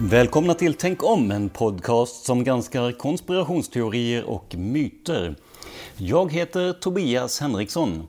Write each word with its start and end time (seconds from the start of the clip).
Välkomna 0.00 0.54
till 0.54 0.74
Tänk 0.74 1.04
om, 1.04 1.30
en 1.30 1.48
podcast 1.48 2.24
som 2.24 2.44
granskar 2.44 2.92
konspirationsteorier 2.92 4.24
och 4.24 4.54
myter. 4.58 5.34
Jag 5.96 6.32
heter 6.32 6.72
Tobias 6.72 7.40
Henriksson. 7.40 8.06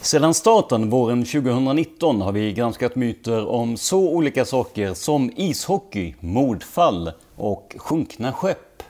Sedan 0.00 0.34
starten 0.34 0.90
våren 0.90 1.24
2019 1.24 2.20
har 2.20 2.32
vi 2.32 2.52
granskat 2.52 2.96
myter 2.96 3.46
om 3.46 3.76
så 3.76 3.98
olika 3.98 4.44
saker 4.44 4.94
som 4.94 5.32
ishockey, 5.36 6.14
mordfall 6.20 7.12
och 7.36 7.76
sjunkna 7.78 8.32
skepp. 8.32 8.82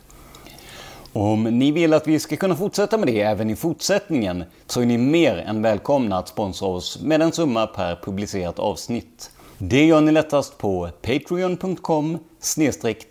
Om 1.12 1.42
ni 1.42 1.72
vill 1.72 1.94
att 1.94 2.08
vi 2.08 2.18
ska 2.18 2.36
kunna 2.36 2.56
fortsätta 2.56 2.98
med 2.98 3.08
det 3.08 3.20
även 3.20 3.50
i 3.50 3.56
fortsättningen 3.56 4.44
så 4.66 4.80
är 4.80 4.86
ni 4.86 4.98
mer 4.98 5.36
än 5.36 5.62
välkomna 5.62 6.18
att 6.18 6.28
sponsra 6.28 6.68
oss 6.68 7.02
med 7.02 7.22
en 7.22 7.32
summa 7.32 7.66
per 7.66 7.96
publicerat 8.02 8.58
avsnitt. 8.58 9.30
Det 9.62 9.84
gör 9.84 10.00
ni 10.00 10.12
lättast 10.12 10.58
på 10.58 10.90
patreon.com 11.02 12.18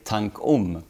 tankom. 0.03 0.81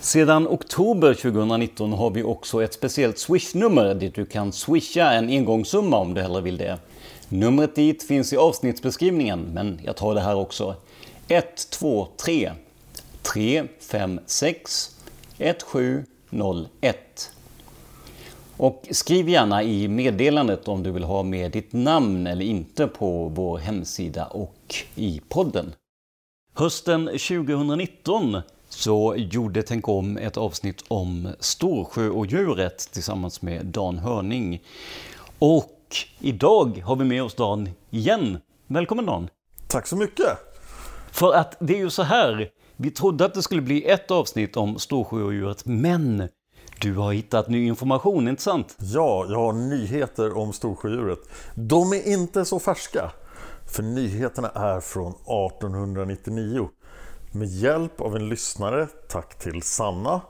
Sedan 0.00 0.48
oktober 0.48 1.14
2019 1.14 1.92
har 1.92 2.10
vi 2.10 2.22
också 2.22 2.62
ett 2.62 2.74
speciellt 2.74 3.18
swishnummer 3.18 3.94
dit 3.94 4.14
du 4.14 4.26
kan 4.26 4.52
swisha 4.52 5.12
en 5.12 5.28
engångssumma 5.28 5.98
om 5.98 6.14
du 6.14 6.20
hellre 6.20 6.40
vill 6.40 6.56
det. 6.56 6.78
Numret 7.28 7.74
dit 7.74 8.02
finns 8.02 8.32
i 8.32 8.36
avsnittsbeskrivningen, 8.36 9.40
men 9.40 9.80
jag 9.84 9.96
tar 9.96 10.14
det 10.14 10.20
här 10.20 10.36
också. 10.36 10.74
123 11.28 12.52
356 13.22 14.96
1701 15.38 17.32
och 18.60 18.86
skriv 18.90 19.28
gärna 19.28 19.62
i 19.62 19.88
meddelandet 19.88 20.68
om 20.68 20.82
du 20.82 20.90
vill 20.90 21.04
ha 21.04 21.22
med 21.22 21.52
ditt 21.52 21.72
namn 21.72 22.26
eller 22.26 22.44
inte 22.44 22.86
på 22.86 23.28
vår 23.28 23.58
hemsida 23.58 24.26
och 24.26 24.74
i 24.94 25.20
podden. 25.28 25.74
Hösten 26.54 27.06
2019 27.06 28.36
så 28.68 29.14
gjorde 29.16 29.62
Tänk 29.62 29.88
om 29.88 30.16
ett 30.16 30.36
avsnitt 30.36 30.84
om 30.88 31.28
Storsjöodjuret 31.38 32.78
tillsammans 32.92 33.42
med 33.42 33.66
Dan 33.66 33.98
Hörning. 33.98 34.62
Och 35.38 35.96
idag 36.18 36.82
har 36.86 36.96
vi 36.96 37.04
med 37.04 37.22
oss 37.22 37.34
Dan 37.34 37.68
igen. 37.90 38.38
Välkommen 38.66 39.06
Dan! 39.06 39.28
Tack 39.66 39.86
så 39.86 39.96
mycket! 39.96 40.26
För 41.12 41.34
att 41.34 41.56
det 41.60 41.74
är 41.74 41.78
ju 41.78 41.90
så 41.90 42.02
här, 42.02 42.50
vi 42.76 42.90
trodde 42.90 43.24
att 43.24 43.34
det 43.34 43.42
skulle 43.42 43.62
bli 43.62 43.84
ett 43.84 44.10
avsnitt 44.10 44.56
om 44.56 44.78
Storsjöodjuret, 44.78 45.64
men 45.66 46.28
du 46.80 46.94
har 46.94 47.12
hittat 47.12 47.48
ny 47.48 47.66
information, 47.66 48.28
inte 48.28 48.42
sant? 48.42 48.76
Ja, 48.78 49.26
jag 49.28 49.38
har 49.38 49.52
nyheter 49.52 50.36
om 50.36 50.52
Storsjödjuret. 50.52 51.18
De 51.54 51.92
är 51.92 52.08
inte 52.08 52.44
så 52.44 52.58
färska, 52.58 53.10
för 53.66 53.82
nyheterna 53.82 54.48
är 54.48 54.80
från 54.80 55.10
1899. 55.12 56.68
Med 57.32 57.48
hjälp 57.48 58.00
av 58.00 58.16
en 58.16 58.28
lyssnare, 58.28 58.88
tack 59.08 59.38
till 59.38 59.62
Sanna, 59.62 60.20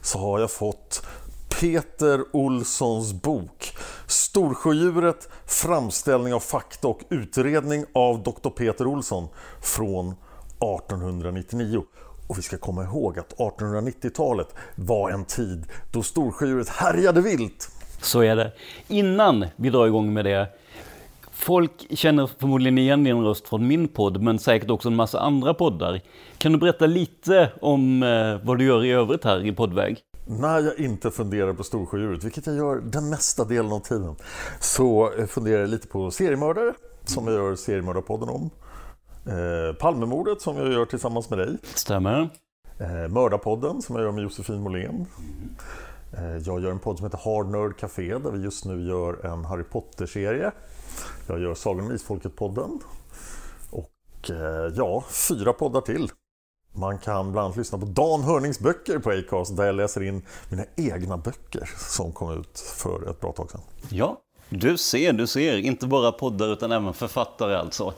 så 0.00 0.18
har 0.18 0.40
jag 0.40 0.50
fått 0.50 1.06
Peter 1.60 2.24
Olssons 2.32 3.12
bok 3.12 3.76
Storsjödjuret, 4.06 5.28
framställning 5.46 6.34
av 6.34 6.40
fakta 6.40 6.88
och 6.88 7.00
utredning 7.10 7.84
av 7.94 8.22
Dr. 8.22 8.50
Peter 8.50 8.86
Olsson 8.86 9.28
från 9.60 10.08
1899. 10.10 11.82
Och 12.26 12.38
vi 12.38 12.42
ska 12.42 12.58
komma 12.58 12.84
ihåg 12.84 13.18
att 13.18 13.36
1890-talet 13.36 14.48
var 14.74 15.10
en 15.10 15.24
tid 15.24 15.66
då 15.92 16.02
storsjödjuret 16.02 16.68
härjade 16.68 17.20
vilt. 17.20 17.70
Så 18.00 18.20
är 18.20 18.36
det. 18.36 18.52
Innan 18.88 19.46
vi 19.56 19.70
drar 19.70 19.86
igång 19.86 20.12
med 20.12 20.24
det. 20.24 20.48
Folk 21.32 21.86
känner 21.90 22.30
förmodligen 22.38 22.78
igen 22.78 23.04
din 23.04 23.24
röst 23.24 23.48
från 23.48 23.66
min 23.66 23.88
podd, 23.88 24.22
men 24.22 24.38
säkert 24.38 24.70
också 24.70 24.88
en 24.88 24.96
massa 24.96 25.20
andra 25.20 25.54
poddar. 25.54 26.00
Kan 26.38 26.52
du 26.52 26.58
berätta 26.58 26.86
lite 26.86 27.52
om 27.60 28.02
eh, 28.02 28.46
vad 28.46 28.58
du 28.58 28.64
gör 28.64 28.84
i 28.84 28.90
övrigt 28.90 29.24
här 29.24 29.46
i 29.46 29.52
poddväg? 29.52 29.98
När 30.26 30.60
jag 30.60 30.78
inte 30.78 31.10
funderar 31.10 31.52
på 31.52 31.64
storsjödjuret, 31.64 32.24
vilket 32.24 32.46
jag 32.46 32.56
gör 32.56 32.76
den 32.84 33.10
mesta 33.10 33.44
delen 33.44 33.72
av 33.72 33.80
tiden, 33.80 34.16
så 34.60 35.12
funderar 35.28 35.60
jag 35.60 35.70
lite 35.70 35.88
på 35.88 36.10
seriemördare, 36.10 36.72
som 37.04 37.26
jag 37.26 37.34
gör 37.34 37.56
seriemördarpodden 37.56 38.28
om. 38.28 38.50
Eh, 39.26 39.74
Palmemordet 39.78 40.40
som 40.40 40.56
jag 40.56 40.72
gör 40.72 40.84
tillsammans 40.84 41.30
med 41.30 41.38
dig. 41.38 41.56
Stämmer. 41.62 42.28
Eh, 42.78 43.08
Mördarpodden 43.08 43.82
som 43.82 43.96
jag 43.96 44.04
gör 44.04 44.12
med 44.12 44.22
Josefin 44.22 44.60
Måhlén. 44.60 45.06
Eh, 46.12 46.36
jag 46.36 46.60
gör 46.62 46.70
en 46.70 46.78
podd 46.78 46.96
som 46.96 47.06
heter 47.06 47.20
Hard 47.24 47.46
Nerd 47.46 47.76
Café 47.78 48.18
där 48.18 48.30
vi 48.30 48.44
just 48.44 48.64
nu 48.64 48.88
gör 48.88 49.26
en 49.26 49.44
Harry 49.44 49.64
Potter-serie. 49.64 50.52
Jag 51.26 51.40
gör 51.40 51.54
Sagan 51.54 51.86
om 51.86 51.92
Isfolket-podden. 51.92 52.80
Och 53.70 54.30
eh, 54.30 54.72
ja, 54.76 55.04
fyra 55.28 55.52
poddar 55.52 55.80
till. 55.80 56.10
Man 56.72 56.98
kan 56.98 57.32
bland 57.32 57.44
annat 57.44 57.56
lyssna 57.56 57.78
på 57.78 57.86
Dan 57.86 58.22
Hörnings 58.22 58.60
böcker 58.60 58.98
på 58.98 59.10
Acast 59.10 59.56
där 59.56 59.64
jag 59.64 59.74
läser 59.74 60.02
in 60.02 60.22
mina 60.48 60.64
egna 60.76 61.16
böcker 61.16 61.70
som 61.76 62.12
kom 62.12 62.40
ut 62.40 62.58
för 62.58 63.10
ett 63.10 63.20
bra 63.20 63.32
tag 63.32 63.50
sedan. 63.50 63.60
Ja, 63.88 64.20
du 64.48 64.78
ser, 64.78 65.12
du 65.12 65.26
ser. 65.26 65.56
Inte 65.56 65.86
bara 65.86 66.12
poddar 66.12 66.52
utan 66.52 66.72
även 66.72 66.94
författare 66.94 67.54
alltså. 67.54 67.94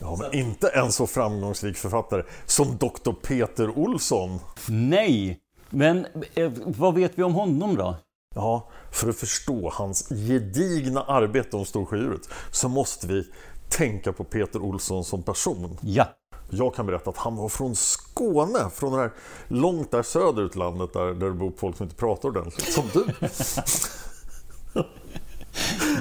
Ja, 0.00 0.16
men 0.20 0.34
inte 0.34 0.68
en 0.68 0.92
så 0.92 1.06
framgångsrik 1.06 1.76
författare 1.76 2.22
som 2.46 2.76
Dr. 2.76 3.12
Peter 3.12 3.78
Olsson. 3.78 4.38
Nej, 4.68 5.38
men 5.70 6.06
eh, 6.34 6.52
vad 6.66 6.94
vet 6.94 7.12
vi 7.18 7.22
om 7.22 7.34
honom 7.34 7.76
då? 7.76 7.96
Ja, 8.34 8.68
för 8.92 9.08
att 9.08 9.16
förstå 9.16 9.70
hans 9.74 10.08
gedigna 10.08 11.02
arbete 11.02 11.56
om 11.56 11.64
Storsjödjuret 11.64 12.28
så 12.50 12.68
måste 12.68 13.06
vi 13.06 13.24
tänka 13.68 14.12
på 14.12 14.24
Peter 14.24 14.62
Olsson 14.62 15.04
som 15.04 15.22
person. 15.22 15.76
Ja, 15.80 16.06
Jag 16.50 16.74
kan 16.74 16.86
berätta 16.86 17.10
att 17.10 17.16
han 17.16 17.36
var 17.36 17.48
från 17.48 17.76
Skåne, 17.76 18.70
från 18.74 18.92
det 18.92 18.98
här 18.98 19.10
långt 19.48 19.90
där 19.90 20.02
söderut 20.02 20.56
landet 20.56 20.92
där, 20.92 21.06
där 21.14 21.26
det 21.26 21.34
bor 21.34 21.52
folk 21.56 21.76
som 21.76 21.84
inte 21.84 21.96
pratar 21.96 22.28
ordentligt, 22.28 22.72
som 22.72 22.84
du. 22.92 23.04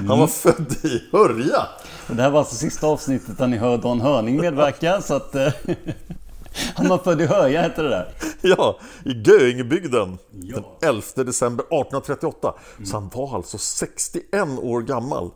Han 0.08 0.20
var 0.20 0.28
född 0.28 0.76
i 0.84 1.02
Hörja. 1.12 1.68
Det 2.16 2.22
här 2.22 2.30
var 2.30 2.40
alltså 2.40 2.56
sista 2.56 2.88
avsnittet 2.88 3.38
där 3.38 3.48
ni 3.48 3.58
hör 3.58 3.78
Dan 3.78 4.02
Hörning 4.02 4.42
medverka. 4.42 5.02
Så 5.02 5.14
att, 5.14 5.36
eh, 5.36 5.54
han 6.76 6.88
var 6.88 6.98
född 6.98 7.22
i 7.22 7.26
Höja, 7.26 7.62
heter 7.62 7.84
det 7.84 7.90
där. 7.90 8.14
Ja, 8.42 8.80
i 9.06 9.12
Göingebygden 9.12 10.18
den 10.32 10.64
11 10.82 11.02
december 11.16 11.64
1838. 11.64 12.54
Så 12.84 12.96
han 12.96 13.10
var 13.14 13.36
alltså 13.36 13.58
61 13.58 14.60
år 14.62 14.82
gammal. 14.82 15.32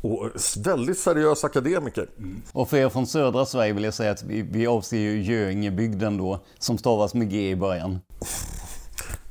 Och 0.00 0.30
väldigt 0.64 0.98
seriös 0.98 1.44
akademiker. 1.44 2.08
Och 2.52 2.70
för 2.70 2.76
er 2.76 2.88
från 2.88 3.06
södra 3.06 3.46
Sverige 3.46 3.72
vill 3.72 3.84
jag 3.84 3.94
säga 3.94 4.10
att 4.10 4.22
vi, 4.22 4.42
vi 4.42 4.66
avser 4.66 4.96
ju 4.96 5.22
Göingebygden 5.22 6.16
då, 6.16 6.40
som 6.58 6.78
stavas 6.78 7.14
med 7.14 7.30
G 7.30 7.50
i 7.50 7.56
början. 7.56 8.00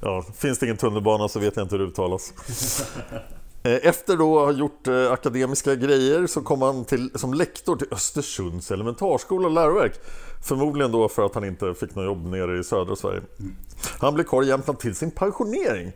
Ja, 0.02 0.26
finns 0.36 0.60
det 0.60 0.66
ingen 0.66 0.78
tunnelbana 0.78 1.28
så 1.28 1.40
vet 1.40 1.56
jag 1.56 1.66
inte 1.66 1.76
hur 1.76 1.84
det 1.84 1.90
uttalas. 1.90 2.34
Eh, 3.64 3.80
efter 3.88 4.18
då 4.18 4.40
att 4.40 4.46
ha 4.46 4.52
gjort 4.52 4.88
eh, 4.88 5.12
akademiska 5.12 5.76
grejer 5.76 6.28
så 6.28 6.42
kom 6.42 6.62
han 6.62 6.86
till, 6.86 7.12
som 7.16 7.34
lektor 7.34 7.76
till 7.76 7.88
Östersunds 7.92 8.72
elementarskola 8.72 9.48
och 9.48 9.54
läroverk. 9.54 10.00
Förmodligen 10.44 10.92
då 10.92 11.10
för 11.10 11.26
att 11.26 11.36
han 11.36 11.46
inte 11.46 11.74
fick 11.74 11.96
något 11.96 12.06
jobb 12.06 12.26
nere 12.26 12.60
i 12.60 12.64
södra 12.64 12.96
Sverige. 12.96 13.22
Han 14.00 14.14
blev 14.14 14.24
kvar 14.24 14.44
i 14.44 14.48
Jämtland 14.48 14.80
till 14.80 14.96
sin 14.96 15.12
pensionering. 15.12 15.92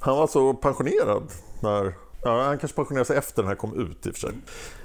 Han 0.00 0.14
var 0.14 0.22
alltså 0.22 0.54
pensionerad 0.54 1.22
när... 1.60 1.94
Ja, 2.22 2.42
han 2.42 2.58
kanske 2.58 2.76
pensionerade 2.76 3.06
sig 3.06 3.16
efter 3.16 3.42
den 3.42 3.48
här 3.48 3.56
kom 3.56 3.80
ut 3.80 4.06
i 4.06 4.10
och 4.10 4.14
för 4.14 4.20
sig. 4.20 4.32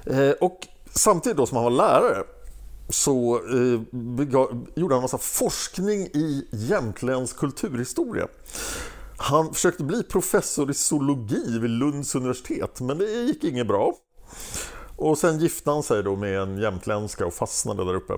Eh, 0.04 0.34
och 0.40 0.58
samtidigt 0.90 1.36
då 1.36 1.46
som 1.46 1.56
han 1.56 1.64
var 1.64 1.70
lärare 1.70 2.24
så 2.88 3.36
eh, 3.36 3.80
gjorde 4.74 4.94
han 4.94 4.98
en 4.98 5.02
massa 5.02 5.18
forskning 5.18 6.00
i 6.00 6.48
jämtländsk 6.52 7.36
kulturhistoria. 7.36 8.28
Han 9.16 9.54
försökte 9.54 9.84
bli 9.84 10.02
professor 10.02 10.70
i 10.70 10.74
zoologi 10.74 11.58
vid 11.58 11.70
Lunds 11.70 12.14
universitet, 12.14 12.80
men 12.80 12.98
det 12.98 13.04
gick 13.04 13.44
inget 13.44 13.66
bra. 13.66 13.94
Och 14.96 15.18
sen 15.18 15.38
gifte 15.38 15.70
han 15.70 15.82
sig 15.82 16.02
då 16.02 16.16
med 16.16 16.38
en 16.40 16.58
jämtländska 16.58 17.26
och 17.26 17.34
fastnade 17.34 17.84
där 17.84 17.94
uppe. 17.94 18.14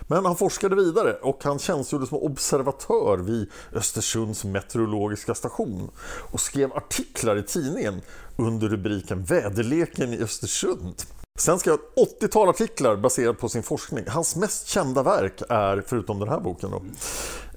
Men 0.00 0.24
han 0.24 0.36
forskade 0.36 0.76
vidare 0.76 1.12
och 1.12 1.44
han 1.44 1.58
tjänstgjorde 1.58 2.06
som 2.06 2.18
observatör 2.18 3.18
vid 3.18 3.50
Östersunds 3.72 4.44
meteorologiska 4.44 5.34
station 5.34 5.90
och 6.04 6.40
skrev 6.40 6.72
artiklar 6.72 7.36
i 7.36 7.42
tidningen 7.42 8.00
under 8.36 8.68
rubriken 8.68 9.24
Väderleken 9.24 10.12
i 10.12 10.22
Östersund. 10.22 10.94
Sen 11.42 11.58
skrev 11.58 11.72
han 11.72 12.04
ett 12.04 12.20
80-tal 12.22 12.48
artiklar 12.48 12.96
baserat 12.96 13.38
på 13.38 13.48
sin 13.48 13.62
forskning. 13.62 14.04
Hans 14.08 14.36
mest 14.36 14.66
kända 14.66 15.02
verk 15.02 15.42
är, 15.48 15.82
förutom 15.86 16.18
den 16.18 16.28
här 16.28 16.40
boken, 16.40 16.70
då, 16.70 16.76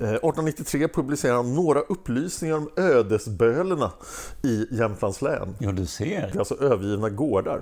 eh, 0.06 0.14
1893 0.14 0.88
publicerade 0.88 1.38
han 1.38 1.54
några 1.56 1.80
upplysningar 1.80 2.56
om 2.58 2.70
ödesbölerna 2.78 3.92
i 4.44 4.68
Jämtlands 4.76 5.22
län. 5.22 5.56
Ja, 5.60 5.72
du 5.72 5.82
Det 5.82 5.88
ser. 5.88 6.32
är 6.36 6.40
alltså 6.40 6.56
övergivna 6.64 7.10
gårdar. 7.10 7.62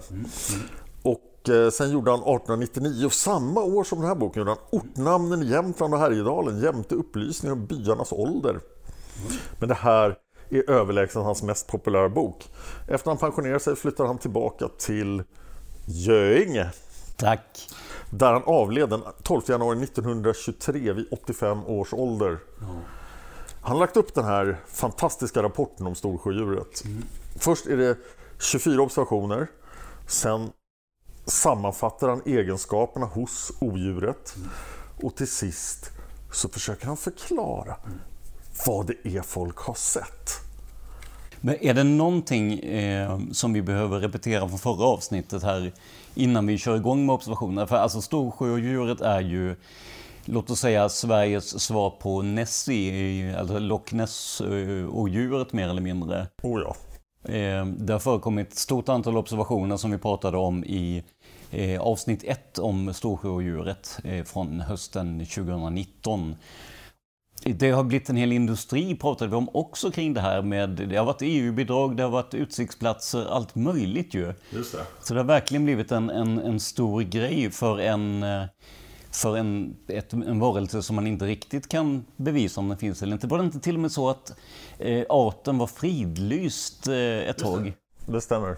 Och 1.04 1.50
eh, 1.50 1.70
sen 1.70 1.92
gjorde 1.92 2.12
han 2.12 2.20
1899, 2.20 3.06
och 3.06 3.14
samma 3.14 3.62
år 3.64 3.84
som 3.84 4.00
den 4.00 4.08
här 4.08 4.16
boken, 4.16 4.40
gjorde 4.40 4.52
han 4.52 4.80
ortnamnen 4.82 5.44
i 5.44 5.46
Jämtland 5.46 5.94
och 5.94 6.00
Härjedalen 6.00 6.60
jämte 6.60 6.96
upplysningar 6.96 7.54
om 7.54 7.66
byarnas 7.66 8.12
ålder. 8.12 8.60
Men 9.60 9.70
det 9.70 9.76
här 9.76 10.16
är 10.50 10.70
överlägset 10.70 11.24
hans 11.24 11.44
mest 11.44 11.68
populära 11.68 12.10
bok. 12.10 12.50
Efter 12.88 13.12
han 13.12 13.18
pensionerade 13.18 13.60
sig 13.60 13.76
flyttade 13.76 14.10
han 14.10 14.18
tillbaka 14.18 14.68
till 14.78 15.24
Göinge 15.86 16.70
Tack. 17.16 17.70
där 18.10 18.34
han 18.34 18.44
avled 18.46 18.90
den 18.90 19.04
12 19.24 19.42
januari 19.48 19.84
1923 19.84 20.94
vid 20.94 21.08
85 21.12 21.66
års 21.66 21.94
ålder. 21.94 22.40
Han 23.62 23.72
har 23.72 23.80
lagt 23.80 23.98
upp 23.98 24.14
den 24.14 24.26
här 24.26 24.60
fantastiska 24.68 25.44
rapporten 25.44 25.88
om 25.88 25.96
Storsjödjuret. 25.96 26.84
Först 27.36 27.66
är 27.66 27.78
det 27.78 27.98
24 28.40 28.82
observationer. 28.82 29.48
Sen 30.08 30.50
sammanfattar 31.26 32.10
han 32.10 32.22
egenskaperna 32.26 33.06
hos 33.06 33.52
odjuret. 33.60 34.36
Och 35.02 35.16
till 35.16 35.28
sist 35.28 35.92
så 36.32 36.50
försöker 36.50 36.88
han 36.88 36.98
förklara 36.98 37.76
vad 38.68 38.88
det 38.88 39.18
är 39.18 39.22
folk 39.22 39.58
har 39.58 39.74
sett. 39.74 40.43
Men 41.46 41.64
är 41.64 41.74
det 41.74 41.84
någonting 41.84 42.60
eh, 42.60 43.20
som 43.32 43.54
vi 43.54 43.62
behöver 43.62 44.00
repetera 44.00 44.48
från 44.50 44.60
förra 44.60 44.86
avsnittet 44.86 45.44
här 45.44 45.72
innan 46.16 46.48
vi 46.48 46.58
kör 46.58 46.76
igång 46.76 47.06
med 47.06 47.14
observationerna? 47.14 47.68
För 47.68 47.76
alltså 47.76 48.02
Storsjöodjuret 48.02 49.02
är 49.02 49.22
ju, 49.22 49.56
låt 50.26 50.50
oss 50.50 50.60
säga 50.60 50.90
Sveriges 50.90 51.64
svar 51.64 51.90
på 51.90 52.22
Nessie, 52.22 53.40
alltså 53.40 53.60
Loch 53.60 53.94
Ness-odjuret 53.94 55.54
mer 55.54 55.70
eller 55.70 55.82
mindre. 55.82 56.28
Oh 56.44 56.62
ja. 56.62 56.76
Eh, 57.34 57.66
det 57.66 57.94
har 57.94 58.00
förekommit 58.00 58.52
ett 58.52 58.58
stort 58.58 58.90
antal 58.90 59.18
observationer 59.18 59.78
som 59.78 59.92
vi 59.92 59.98
pratade 59.98 60.38
om 60.38 60.64
i 60.64 61.04
eh, 61.52 61.82
avsnitt 61.82 62.24
1 62.24 62.60
om 62.60 62.94
Storsjöodjuret 62.94 64.00
eh, 64.04 64.24
från 64.24 64.60
hösten 64.60 65.20
2019. 65.20 66.36
Det 67.46 67.72
har 67.72 67.84
blivit 67.84 68.10
en 68.10 68.16
hel 68.16 68.32
industri 68.32 68.96
pratade 68.96 69.30
vi 69.30 69.36
om 69.36 69.50
också 69.54 69.92
kring 69.92 70.14
det 70.14 70.22
här 70.22 70.42
med, 70.42 70.70
det 70.70 70.96
har 70.96 71.06
varit 71.06 71.22
EU-bidrag, 71.22 71.98
det 71.98 72.04
har 72.04 72.10
varit 72.10 72.34
utsiktsplatser, 72.34 73.26
allt 73.26 73.56
möjligt 73.56 74.14
ju. 74.14 74.34
Just 74.50 74.72
det. 74.72 74.86
Så 75.02 75.14
det 75.14 75.20
har 75.20 75.26
verkligen 75.26 75.66
blivit 75.66 75.92
en, 75.92 76.10
en, 76.10 76.40
en 76.40 76.60
stor 76.60 77.02
grej 77.02 77.52
för 77.52 77.80
en 77.80 78.24
eh, 78.24 78.44
för 79.12 79.38
en, 79.38 79.76
ett, 79.88 80.14
en 80.14 80.40
varelse 80.40 80.84
som 80.84 80.96
man 80.96 81.08
inte 81.08 81.26
riktigt 81.26 81.68
kan 81.68 82.06
bevisa 82.16 82.62
om 82.62 82.70
den 82.70 82.78
finns 82.78 83.02
eller 83.02 83.14
inte. 83.14 83.28
Var 83.28 83.38
det 83.38 83.44
inte 83.44 83.60
till 83.60 83.76
och 83.76 83.82
med 83.82 83.92
så 83.92 84.10
att 84.10 84.34
eh, 84.80 85.04
arten 85.10 85.58
var 85.58 85.68
fridlyst 85.68 86.88
eh, 86.88 86.96
ett 86.96 87.38
tag? 87.38 87.74
Det 88.06 88.22
stämmer. 88.22 88.58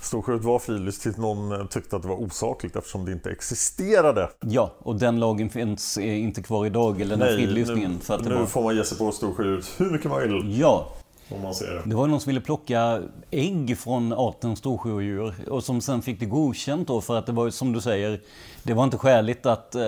Storsjöut 0.00 0.44
var 0.44 0.58
fridlyst 0.58 1.02
tills 1.02 1.16
någon 1.16 1.52
eh, 1.52 1.66
tyckte 1.66 1.96
att 1.96 2.02
det 2.02 2.08
var 2.08 2.20
osakligt 2.22 2.76
eftersom 2.76 3.04
det 3.04 3.12
inte 3.12 3.30
existerade. 3.30 4.28
Ja, 4.40 4.74
och 4.78 4.96
den 4.96 5.20
lagen 5.20 5.50
finns 5.50 5.98
inte 5.98 6.42
kvar 6.42 6.66
idag, 6.66 7.00
eller 7.00 7.16
den 7.16 7.36
fridlysningen. 7.36 7.92
nu, 7.92 7.98
För 7.98 8.14
att 8.14 8.24
det 8.24 8.28
nu 8.30 8.34
var... 8.34 8.46
får 8.46 8.62
man 8.62 8.76
ge 8.76 8.84
sig 8.84 8.98
på 8.98 9.12
Storsjöut 9.12 9.70
hur 9.76 9.90
mycket 9.90 10.10
man 10.10 10.20
vill 10.20 10.58
Ja, 10.60 10.88
det. 11.28 11.82
det 11.84 11.94
var 11.94 12.06
någon 12.06 12.20
som 12.20 12.30
ville 12.30 12.40
plocka 12.40 13.02
ägg 13.30 13.78
från 13.78 14.12
arten 14.12 14.56
storsjöodjur 14.56 15.34
och 15.48 15.64
som 15.64 15.80
sen 15.80 16.02
fick 16.02 16.20
det 16.20 16.26
godkänt 16.26 16.88
då 16.88 17.00
för 17.00 17.16
att 17.18 17.26
det 17.26 17.32
var 17.32 17.50
som 17.50 17.72
du 17.72 17.80
säger, 17.80 18.20
det 18.62 18.74
var 18.74 18.84
inte 18.84 18.98
skäligt 18.98 19.46
att 19.46 19.74
eh, 19.74 19.82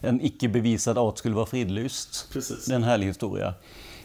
en 0.00 0.20
icke 0.20 0.48
bevisad 0.48 0.98
art 0.98 1.18
skulle 1.18 1.34
vara 1.34 1.46
fridlyst. 1.46 2.28
Precis. 2.32 2.66
Det 2.66 2.72
är 2.72 2.76
en 2.76 2.82
härlig 2.82 3.06
historia. 3.06 3.54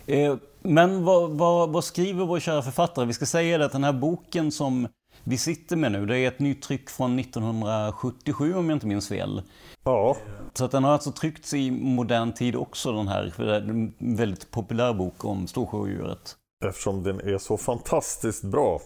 Eh, 0.05 0.35
men 0.61 1.03
vad, 1.03 1.29
vad, 1.31 1.69
vad 1.69 1.83
skriver 1.83 2.25
vår 2.25 2.39
kära 2.39 2.61
författare? 2.61 3.05
Vi 3.05 3.13
ska 3.13 3.25
säga 3.25 3.57
det 3.57 3.65
att 3.65 3.71
den 3.71 3.83
här 3.83 3.93
boken 3.93 4.51
som 4.51 4.87
vi 5.23 5.37
sitter 5.37 5.75
med 5.75 5.91
nu, 5.91 6.05
det 6.05 6.17
är 6.17 6.27
ett 6.27 6.39
nytt 6.39 6.61
tryck 6.61 6.89
från 6.89 7.19
1977 7.19 8.53
om 8.55 8.69
jag 8.69 8.75
inte 8.75 8.87
minns 8.87 9.07
fel. 9.09 9.41
Ja, 9.83 10.17
Så 10.53 10.65
att 10.65 10.71
den 10.71 10.83
har 10.83 10.91
alltså 10.91 11.11
tryckts 11.11 11.53
i 11.53 11.71
modern 11.71 12.33
tid 12.33 12.55
också 12.55 12.91
den 12.91 13.07
här, 13.07 13.33
för 13.35 13.45
det 13.45 13.55
är 13.55 13.61
en 13.61 13.93
väldigt 13.97 14.51
populär 14.51 14.93
bok 14.93 15.25
om 15.25 15.47
storsjöodjuret. 15.47 16.35
eftersom 16.65 17.03
den 17.03 17.19
är 17.19 17.37
så 17.37 17.57
fantastiskt 17.57 18.43
bra. 18.43 18.81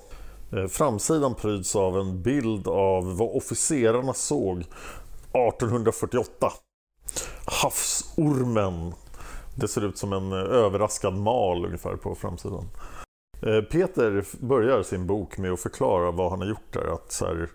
Eh, 0.53 0.67
Framsidan 0.67 1.35
pryds 1.35 1.75
av 1.75 1.97
en 1.99 2.21
bild 2.21 2.67
av 2.67 3.17
vad 3.17 3.35
officerarna 3.35 4.13
såg 4.13 4.59
1848. 4.59 6.51
Havsormen. 7.61 8.93
Det 9.55 9.67
ser 9.67 9.85
ut 9.85 9.97
som 9.97 10.13
en 10.13 10.31
eh, 10.31 10.37
överraskad 10.37 11.13
mal 11.13 11.65
ungefär 11.65 11.95
på 11.95 12.15
framsidan. 12.15 12.69
Eh, 13.41 13.61
Peter 13.61 14.25
börjar 14.39 14.83
sin 14.83 15.07
bok 15.07 15.37
med 15.37 15.51
att 15.51 15.59
förklara 15.59 16.11
vad 16.11 16.29
han 16.29 16.39
har 16.39 16.47
gjort 16.47 16.73
där. 16.73 16.93
Att 16.93 17.11
så 17.11 17.25
här, 17.25 17.49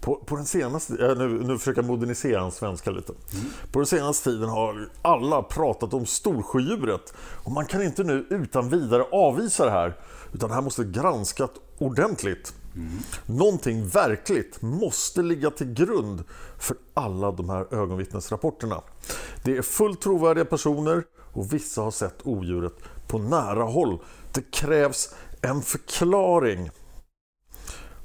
På, 0.00 0.14
på 0.16 0.36
den 0.36 0.46
senaste, 0.46 0.92
nu, 0.92 1.28
nu 1.28 1.58
försöker 1.58 1.82
jag 1.82 1.88
modernisera 1.88 2.44
en 2.44 2.50
svenska 2.50 2.90
lite. 2.90 3.12
Mm. 3.12 3.44
På 3.72 3.78
den 3.78 3.86
senaste 3.86 4.30
tiden 4.30 4.48
har 4.48 4.88
alla 5.02 5.42
pratat 5.42 5.94
om 5.94 6.06
storsjödjuret 6.06 7.14
och 7.44 7.52
man 7.52 7.66
kan 7.66 7.82
inte 7.82 8.04
nu 8.04 8.26
utan 8.30 8.68
vidare 8.68 9.02
avvisa 9.12 9.64
det 9.64 9.70
här 9.70 9.94
utan 10.32 10.48
det 10.48 10.54
här 10.54 10.62
måste 10.62 10.84
granskas 10.84 11.50
ordentligt. 11.78 12.54
Mm. 12.74 12.88
Någonting 13.26 13.88
verkligt 13.88 14.62
måste 14.62 15.22
ligga 15.22 15.50
till 15.50 15.72
grund 15.72 16.24
för 16.58 16.76
alla 16.94 17.32
de 17.32 17.50
här 17.50 17.74
ögonvittnesrapporterna. 17.74 18.80
Det 19.44 19.56
är 19.56 19.62
fullt 19.62 20.00
trovärdiga 20.00 20.44
personer 20.44 21.04
och 21.32 21.52
vissa 21.52 21.82
har 21.82 21.90
sett 21.90 22.26
odjuret 22.26 22.72
på 23.06 23.18
nära 23.18 23.62
håll. 23.62 23.98
Det 24.36 24.50
krävs 24.50 25.14
en 25.42 25.62
förklaring. 25.62 26.70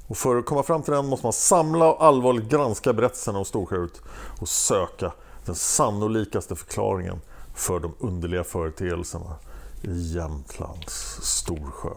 Och 0.08 0.16
för 0.16 0.36
att 0.36 0.46
komma 0.46 0.62
fram 0.62 0.82
till 0.82 0.92
den 0.92 1.06
måste 1.06 1.26
man 1.26 1.32
samla 1.32 1.92
och 1.92 2.04
allvarligt 2.04 2.48
granska 2.48 2.92
berättelserna 2.92 3.38
om 3.38 3.44
Storsjöut 3.44 4.00
och 4.40 4.48
söka 4.48 5.12
den 5.46 5.54
sannolikaste 5.54 6.56
förklaringen 6.56 7.20
för 7.54 7.80
de 7.80 7.94
underliga 7.98 8.44
företeelserna 8.44 9.34
i 9.82 10.14
Jämtlands 10.14 11.18
Storsjö. 11.22 11.94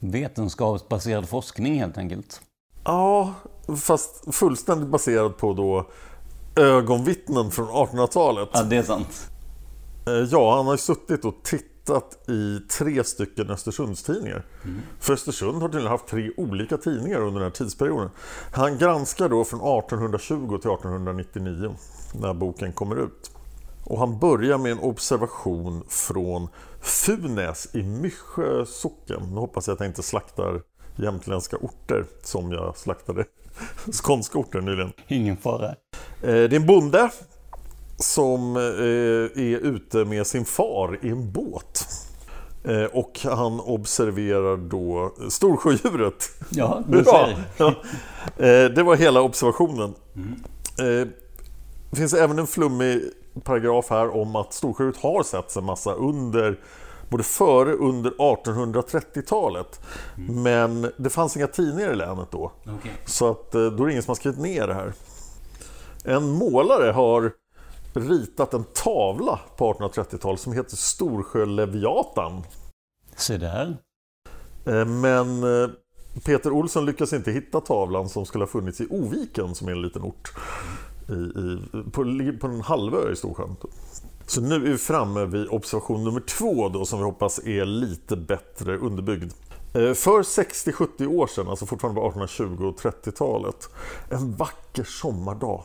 Vetenskapsbaserad 0.00 1.28
forskning 1.28 1.78
helt 1.80 1.98
enkelt? 1.98 2.40
Ja, 2.84 3.34
fast 3.76 4.34
fullständigt 4.34 4.88
baserad 4.88 5.36
på 5.36 5.52
då 5.52 5.90
ögonvittnen 6.56 7.50
från 7.50 7.68
1800-talet. 7.68 8.48
Ja, 8.52 8.62
det 8.62 8.76
är 8.76 8.82
sant. 8.82 9.30
Eh, 10.06 10.12
ja, 10.12 10.56
han 10.56 10.66
har 10.66 10.74
ju 10.74 10.78
suttit 10.78 11.24
och 11.24 11.34
tittat 11.42 11.73
i 12.28 12.60
tre 12.78 13.04
stycken 13.04 13.50
Östersundstidningar. 13.50 14.44
Mm. 14.64 14.80
För 15.00 15.12
Östersund 15.12 15.62
har 15.62 15.68
tydligen 15.68 15.90
haft 15.90 16.06
tre 16.06 16.30
olika 16.36 16.76
tidningar 16.76 17.18
under 17.18 17.40
den 17.40 17.42
här 17.42 17.50
tidsperioden. 17.50 18.10
Han 18.52 18.78
granskar 18.78 19.28
då 19.28 19.44
från 19.44 19.60
1820 19.60 20.58
till 20.58 20.70
1899 20.70 21.74
när 22.14 22.34
boken 22.34 22.72
kommer 22.72 22.96
ut. 22.96 23.30
Och 23.84 23.98
han 23.98 24.18
börjar 24.18 24.58
med 24.58 24.72
en 24.72 24.78
observation 24.78 25.84
från 25.88 26.48
Funäs 26.80 27.74
i 27.74 27.82
Myssjö 27.82 28.66
socken. 28.66 29.22
Nu 29.30 29.40
hoppas 29.40 29.66
jag 29.66 29.74
att 29.74 29.80
jag 29.80 29.88
inte 29.88 30.02
slaktar 30.02 30.62
jämtländska 30.96 31.56
orter 31.56 32.06
som 32.22 32.52
jag 32.52 32.76
slaktade 32.76 33.24
skånska 34.02 34.38
orter 34.38 34.60
nyligen. 34.60 34.92
Ingen 35.08 35.36
fara. 35.36 35.68
Eh, 35.68 35.74
det 36.20 36.30
är 36.30 36.54
en 36.54 36.66
bonde 36.66 37.10
som 37.98 38.56
eh, 38.56 39.42
är 39.42 39.58
ute 39.58 40.04
med 40.04 40.26
sin 40.26 40.44
far 40.44 40.98
i 41.02 41.08
en 41.08 41.32
båt. 41.32 41.86
Eh, 42.64 42.84
och 42.84 43.20
han 43.24 43.60
observerar 43.60 44.56
då 44.56 45.14
storsjödjuret. 45.28 46.30
Ja, 46.50 46.82
du 46.88 47.04
ser. 47.04 47.36
Ja, 47.56 47.74
det 48.68 48.82
var 48.82 48.96
hela 48.96 49.20
observationen. 49.20 49.94
Mm. 50.16 51.12
Det 51.90 51.96
finns 51.96 52.14
även 52.14 52.38
en 52.38 52.46
flummig 52.46 53.00
paragraf 53.44 53.90
här 53.90 54.16
om 54.16 54.36
att 54.36 54.54
storsjödjuret 54.54 54.96
har 54.96 55.22
setts 55.22 55.56
en 55.56 55.64
massa 55.64 55.92
under 55.92 56.58
både 57.08 57.24
före 57.24 57.74
och 57.74 57.88
under 57.88 58.10
1830-talet. 58.10 59.80
Mm. 60.16 60.42
Men 60.42 60.92
det 60.96 61.10
fanns 61.10 61.36
inga 61.36 61.46
tidningar 61.46 61.92
i 61.92 61.96
länet 61.96 62.28
då. 62.30 62.52
Okay. 62.62 62.92
Så 63.04 63.30
att, 63.30 63.52
då 63.52 63.58
är 63.58 63.86
det 63.86 63.90
ingen 63.90 64.02
som 64.02 64.10
har 64.10 64.16
skrivit 64.16 64.40
ner 64.40 64.66
det 64.66 64.74
här. 64.74 64.92
En 66.04 66.28
målare 66.28 66.92
har 66.92 67.32
ritat 67.96 68.54
en 68.54 68.64
tavla 68.64 69.40
på 69.56 69.72
1830-talet 69.72 70.40
som 70.40 70.52
heter 70.52 70.76
Storsjöleviatan. 70.76 72.42
Se 73.16 73.36
där. 73.36 73.76
Eh, 74.66 74.84
men 74.84 75.42
eh, 75.42 75.70
Peter 76.24 76.52
Olsson 76.52 76.86
lyckas 76.86 77.12
inte 77.12 77.32
hitta 77.32 77.60
tavlan 77.60 78.08
som 78.08 78.26
skulle 78.26 78.44
ha 78.44 78.48
funnits 78.48 78.80
i 78.80 78.86
Oviken 78.90 79.54
som 79.54 79.68
är 79.68 79.72
en 79.72 79.82
liten 79.82 80.02
ort 80.02 80.32
i, 81.08 81.12
i, 81.12 81.58
på, 81.92 82.32
på 82.40 82.46
en 82.46 82.60
halvö 82.60 83.12
i 83.12 83.16
Storsjön. 83.16 83.56
Så 84.26 84.40
nu 84.40 84.54
är 84.54 84.58
vi 84.58 84.78
framme 84.78 85.24
vid 85.24 85.48
observation 85.48 86.04
nummer 86.04 86.20
två 86.20 86.68
då 86.68 86.84
som 86.84 86.98
vi 86.98 87.04
hoppas 87.04 87.38
är 87.38 87.64
lite 87.64 88.16
bättre 88.16 88.76
underbyggd. 88.76 89.32
Eh, 89.74 89.94
för 89.94 90.22
60-70 90.22 91.06
år 91.06 91.26
sedan, 91.26 91.48
alltså 91.48 91.66
fortfarande 91.66 92.00
på 92.00 92.06
1820 92.06 92.64
och 92.66 92.80
30-talet, 92.80 93.68
en 94.10 94.36
vacker 94.36 94.84
sommardag 94.84 95.62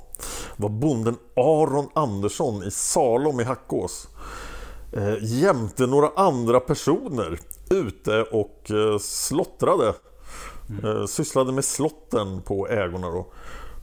var 0.58 0.70
bonden 0.70 1.16
Aron 1.36 1.90
Andersson 1.94 2.64
i 2.64 2.72
Salom 2.72 3.40
i 3.40 3.44
Hackås 3.44 4.08
eh, 4.94 5.16
jämte 5.22 5.88
några 5.88 6.12
andra 6.16 6.60
personer 6.60 7.40
ute 7.70 8.24
och 8.24 8.72
eh, 8.72 8.98
slottrade, 9.00 9.94
mm. 10.70 11.08
sysslade 11.08 11.52
med 11.52 11.66
slotten 11.66 12.42
på 12.42 12.68
ägorna 12.68 13.08
då, 13.10 13.28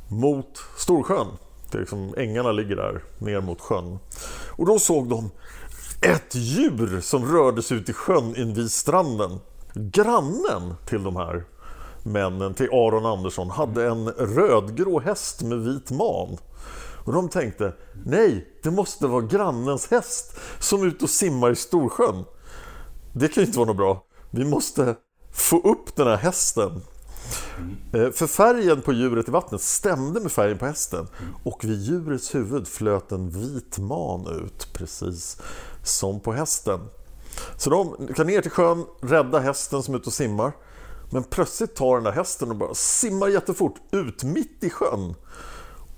mot 0.08 0.58
Storsjön. 0.76 1.26
Det 1.70 1.78
är 1.78 1.80
liksom, 1.80 2.14
ängarna 2.16 2.52
ligger 2.52 2.76
där 2.76 3.02
ner 3.18 3.40
mot 3.40 3.60
sjön. 3.60 3.98
Och 4.48 4.66
då 4.66 4.78
såg 4.78 5.08
de 5.08 5.30
ett 6.02 6.34
djur 6.34 7.00
som 7.00 7.32
rörde 7.32 7.62
sig 7.62 7.76
ut 7.76 7.88
i 7.88 7.92
sjön 7.92 8.36
invid 8.36 8.70
stranden. 8.70 9.40
Grannen 9.78 10.74
till 10.86 11.02
de 11.02 11.16
här 11.16 11.44
männen, 12.02 12.54
till 12.54 12.68
Aron 12.72 13.06
Andersson, 13.06 13.50
hade 13.50 13.86
en 13.86 14.08
rödgrå 14.08 15.00
häst 15.00 15.42
med 15.42 15.58
vit 15.58 15.90
man. 15.90 16.38
Och 17.04 17.12
de 17.12 17.28
tänkte, 17.28 17.72
nej, 18.04 18.48
det 18.62 18.70
måste 18.70 19.06
vara 19.06 19.22
grannens 19.22 19.90
häst 19.90 20.36
som 20.58 20.82
är 20.82 20.86
ute 20.86 21.04
och 21.04 21.10
simmar 21.10 21.50
i 21.50 21.56
Storsjön. 21.56 22.24
Det 23.12 23.28
kan 23.28 23.42
ju 23.42 23.46
inte 23.46 23.58
vara 23.58 23.68
något 23.68 23.76
bra. 23.76 24.04
Vi 24.30 24.44
måste 24.44 24.96
få 25.32 25.60
upp 25.60 25.96
den 25.96 26.06
här 26.06 26.16
hästen. 26.16 26.82
Eh, 27.92 28.10
för 28.10 28.26
färgen 28.26 28.82
på 28.82 28.92
djuret 28.92 29.28
i 29.28 29.30
vattnet 29.30 29.62
stämde 29.62 30.20
med 30.20 30.32
färgen 30.32 30.58
på 30.58 30.66
hästen 30.66 31.06
och 31.44 31.64
vid 31.64 31.80
djurets 31.80 32.34
huvud 32.34 32.68
flöt 32.68 33.12
en 33.12 33.30
vit 33.30 33.78
man 33.78 34.26
ut, 34.26 34.68
precis 34.72 35.40
som 35.82 36.20
på 36.20 36.32
hästen. 36.32 36.80
Så 37.56 37.70
de 37.70 38.08
kan 38.14 38.26
ner 38.26 38.42
till 38.42 38.50
sjön, 38.50 38.84
rädda 39.00 39.38
hästen 39.38 39.82
som 39.82 39.94
är 39.94 39.98
ute 39.98 40.06
och 40.06 40.12
simmar. 40.12 40.52
Men 41.10 41.24
plötsligt 41.24 41.74
tar 41.74 41.94
den 41.94 42.04
där 42.04 42.12
hästen 42.12 42.50
och 42.50 42.56
bara 42.56 42.74
simmar 42.74 43.28
jättefort 43.28 43.74
ut 43.90 44.24
mitt 44.24 44.64
i 44.64 44.70
sjön. 44.70 45.14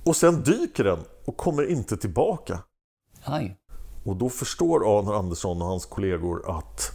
Och 0.04 0.16
sen 0.16 0.42
dyker 0.42 0.84
den 0.84 0.98
och 1.24 1.36
kommer 1.36 1.70
inte 1.70 1.96
tillbaka. 1.96 2.58
Aj. 3.24 3.56
Och 4.04 4.16
då 4.16 4.28
förstår 4.28 4.98
Arne 4.98 5.14
Andersson 5.14 5.62
och 5.62 5.68
hans 5.68 5.86
kollegor 5.86 6.58
att 6.58 6.90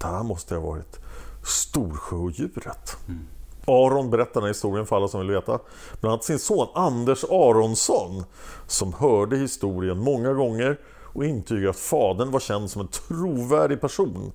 det 0.00 0.06
här 0.06 0.22
måste 0.22 0.54
ha 0.54 0.62
varit 0.62 0.98
Storsjöodjuret. 1.44 2.96
Mm. 3.08 3.20
Aron 3.66 4.10
berättar 4.10 4.34
den 4.34 4.42
här 4.42 4.48
historien 4.48 4.86
för 4.86 4.96
alla 4.96 5.08
som 5.08 5.20
vill 5.20 5.30
veta. 5.30 5.58
Bland 6.00 6.12
annat 6.12 6.24
sin 6.24 6.38
son 6.38 6.68
Anders 6.74 7.24
Aronsson 7.24 8.24
som 8.66 8.92
hörde 8.92 9.36
historien 9.36 9.98
många 9.98 10.32
gånger 10.32 10.78
och 11.12 11.24
intygar 11.24 11.70
att 11.70 11.76
fadern 11.76 12.30
var 12.30 12.40
känd 12.40 12.70
som 12.70 12.80
en 12.80 12.88
trovärdig 12.88 13.80
person. 13.80 14.32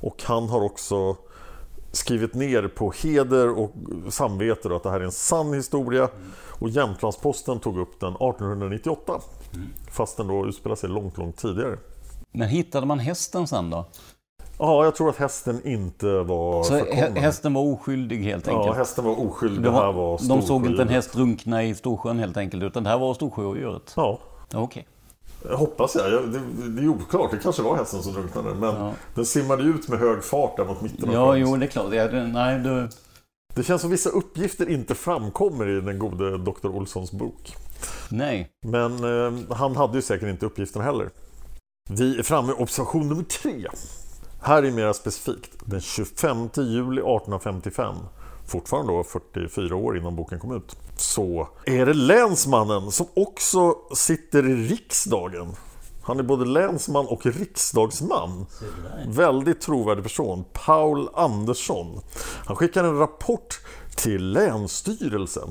Och 0.00 0.22
han 0.22 0.48
har 0.48 0.62
också 0.62 1.16
skrivit 1.92 2.34
ner 2.34 2.68
på 2.68 2.92
heder 3.02 3.58
och 3.58 3.72
samvete 4.08 4.76
att 4.76 4.82
det 4.82 4.90
här 4.90 5.00
är 5.00 5.04
en 5.04 5.12
sann 5.12 5.52
historia. 5.54 6.08
Och 6.58 6.68
Jämtlandsposten 6.68 7.60
tog 7.60 7.78
upp 7.78 8.00
den 8.00 8.12
1898. 8.12 9.20
Fast 9.90 10.16
den 10.16 10.26
då 10.26 10.46
utspelar 10.46 10.76
sig 10.76 10.88
långt, 10.88 11.18
långt 11.18 11.36
tidigare. 11.36 11.76
Men 12.32 12.48
hittade 12.48 12.86
man 12.86 12.98
hästen 12.98 13.46
sen 13.46 13.70
då? 13.70 13.84
Ja, 14.58 14.84
jag 14.84 14.94
tror 14.94 15.08
att 15.08 15.16
hästen 15.16 15.66
inte 15.66 16.06
var 16.06 16.64
Så 16.64 16.72
förkommen. 16.72 17.16
hästen 17.16 17.54
var 17.54 17.62
oskyldig 17.62 18.24
helt 18.24 18.48
enkelt? 18.48 18.66
Ja, 18.66 18.72
hästen 18.72 19.04
var 19.04 19.26
oskyldig. 19.26 19.62
Det 19.62 19.70
här 19.70 19.92
var 19.92 20.28
de 20.28 20.42
såg 20.42 20.66
inte 20.66 20.82
en 20.82 20.88
häst 20.88 21.12
drunkna 21.12 21.64
i 21.64 21.74
Storsjön 21.74 22.18
helt 22.18 22.36
enkelt, 22.36 22.62
utan 22.62 22.84
det 22.84 22.90
här 22.90 22.98
var 22.98 23.14
Storsjöodjuret? 23.14 23.92
Ja. 23.96 24.18
Okej. 24.46 24.60
Okay. 24.60 24.82
Hoppas 25.50 25.94
jag. 25.94 26.32
Det, 26.32 26.40
det 26.68 26.82
är 26.82 26.88
oklart. 26.88 27.30
Det 27.30 27.38
kanske 27.38 27.62
var 27.62 27.76
hästen 27.76 28.02
som 28.02 28.12
drunknade. 28.12 28.54
Men 28.54 28.74
ja. 28.74 28.92
den 29.14 29.26
simmade 29.26 29.62
ut 29.62 29.88
med 29.88 29.98
hög 29.98 30.24
fart 30.24 30.56
där 30.56 30.64
mot 30.64 30.82
mitten 30.82 31.12
Ja, 31.12 31.36
jo, 31.36 31.56
det 31.56 31.66
är 31.66 31.70
klart. 31.70 31.94
Ja, 31.94 32.08
det, 32.08 32.26
nej, 32.26 32.58
det... 32.58 32.88
det 33.54 33.62
känns 33.62 33.82
som 33.82 33.90
vissa 33.90 34.10
uppgifter 34.10 34.68
inte 34.68 34.94
framkommer 34.94 35.68
i 35.68 35.80
den 35.80 35.98
gode 35.98 36.38
Dr. 36.38 36.66
Olssons 36.68 37.12
bok. 37.12 37.56
Nej. 38.10 38.50
Men 38.66 38.92
eh, 39.04 39.56
han 39.56 39.76
hade 39.76 39.98
ju 39.98 40.02
säkert 40.02 40.28
inte 40.28 40.46
uppgifterna 40.46 40.84
heller. 40.84 41.10
Vi 41.90 42.18
är 42.18 42.22
framme 42.22 42.48
vid 42.48 42.62
observation 42.62 43.08
nummer 43.08 43.24
tre. 43.24 43.66
Här 44.42 44.62
är 44.62 44.70
mer 44.70 44.92
specifikt. 44.92 45.50
Den 45.64 45.80
25 45.80 46.48
juli 46.56 47.00
1855 47.00 47.94
fortfarande 48.46 48.92
då 48.92 49.04
44 49.04 49.76
år 49.76 49.98
innan 49.98 50.16
boken 50.16 50.38
kom 50.38 50.56
ut, 50.56 50.76
så 50.96 51.48
är 51.66 51.86
det 51.86 51.94
länsmannen 51.94 52.90
som 52.90 53.06
också 53.14 53.74
sitter 53.94 54.48
i 54.48 54.68
riksdagen. 54.68 55.52
Han 56.02 56.18
är 56.18 56.22
både 56.22 56.44
länsman 56.44 57.06
och 57.06 57.26
riksdagsman. 57.26 58.46
Väldigt 59.06 59.60
trovärdig 59.60 60.02
person. 60.02 60.44
Paul 60.52 61.08
Andersson. 61.14 62.00
Han 62.46 62.56
skickar 62.56 62.84
en 62.84 62.98
rapport 62.98 63.60
till 63.96 64.32
Länsstyrelsen. 64.32 65.48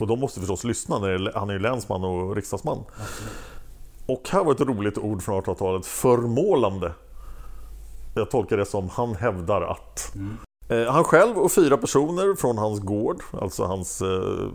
Och 0.00 0.06
de 0.06 0.20
måste 0.20 0.40
förstås 0.40 0.64
lyssna, 0.64 0.98
när 0.98 1.38
han 1.38 1.50
är 1.50 1.54
ju 1.54 1.58
länsman 1.58 2.04
och 2.04 2.36
riksdagsman. 2.36 2.84
Och 4.06 4.28
här 4.30 4.44
var 4.44 4.52
ett 4.52 4.60
roligt 4.60 4.98
ord 4.98 5.22
från 5.22 5.42
1800-talet. 5.42 5.86
Förmålande. 5.86 6.92
Jag 8.14 8.30
tolkar 8.30 8.56
det 8.56 8.66
som 8.66 8.88
han 8.88 9.14
hävdar 9.14 9.62
att. 9.62 10.14
Mm. 10.14 10.36
Eh, 10.68 10.92
Han 10.92 11.04
själv 11.04 11.38
och 11.38 11.52
fyra 11.52 11.76
personer 11.76 12.34
från 12.34 12.58
hans 12.58 12.80
gård, 12.80 13.22
alltså 13.40 13.64
hans 13.64 14.02
eh, 14.02 14.48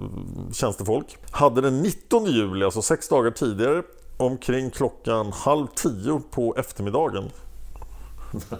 tjänstefolk, 0.53 1.17
hade 1.31 1.61
den 1.61 1.81
19 1.81 2.25
juli, 2.25 2.65
alltså 2.65 2.81
sex 2.81 3.09
dagar 3.09 3.31
tidigare, 3.31 3.83
omkring 4.17 4.69
klockan 4.71 5.31
halv 5.31 5.67
tio 5.75 6.21
på 6.31 6.55
eftermiddagen. 6.57 7.23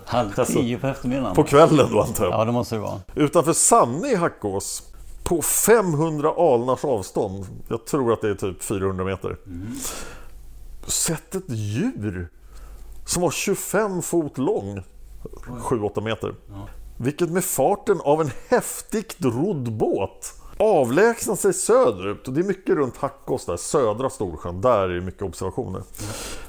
Halv 0.06 0.32
Alltså, 0.40 0.54
tio 0.60 0.78
på 0.80 0.88
eftermiddagen? 0.88 1.36
På 1.36 1.44
kvällen 1.44 1.88
då 1.92 2.02
antar 2.02 2.24
jag. 2.26 2.34
Ja, 2.34 2.46
det 2.46 2.52
måste 2.52 2.76
det 2.76 2.82
vara. 2.82 3.00
Utanför 3.16 3.54
Sanne 3.54 4.08
i 4.08 4.16
Hackås, 4.16 4.84
på 5.24 5.42
500 5.42 6.34
alnars 6.38 6.86
avstånd, 6.86 7.46
jag 7.68 7.86
tror 7.86 8.14
att 8.14 8.22
det 8.22 8.30
är 8.30 8.36
typ 8.36 8.64
400 8.64 9.06
meter, 9.06 9.38
sett 10.88 11.36
ett 11.36 11.50
djur 11.50 12.30
som 13.06 13.22
var 13.22 13.32
25 13.32 14.02
fot 14.02 14.38
lång, 14.38 14.84
7-8 15.46 16.02
meter. 16.02 16.36
Vilket 16.98 17.30
med 17.30 17.44
farten 17.44 18.02
av 18.02 18.22
en 18.22 18.32
häftigt 18.50 19.16
rodd 19.20 19.74
båt 19.74 20.34
avlägsnar 20.58 21.36
sig 21.36 21.54
söderut. 21.54 22.28
Och 22.28 22.34
det 22.34 22.42
är 22.42 22.44
mycket 22.44 22.76
runt 22.76 22.98
Hackås, 22.98 23.46
där, 23.46 23.58
södra 23.58 24.10
Storsjön. 24.10 24.62
Där 24.62 24.90
är 24.90 24.96
det 24.96 25.02
mycket 25.02 25.22
observationer. 25.22 25.84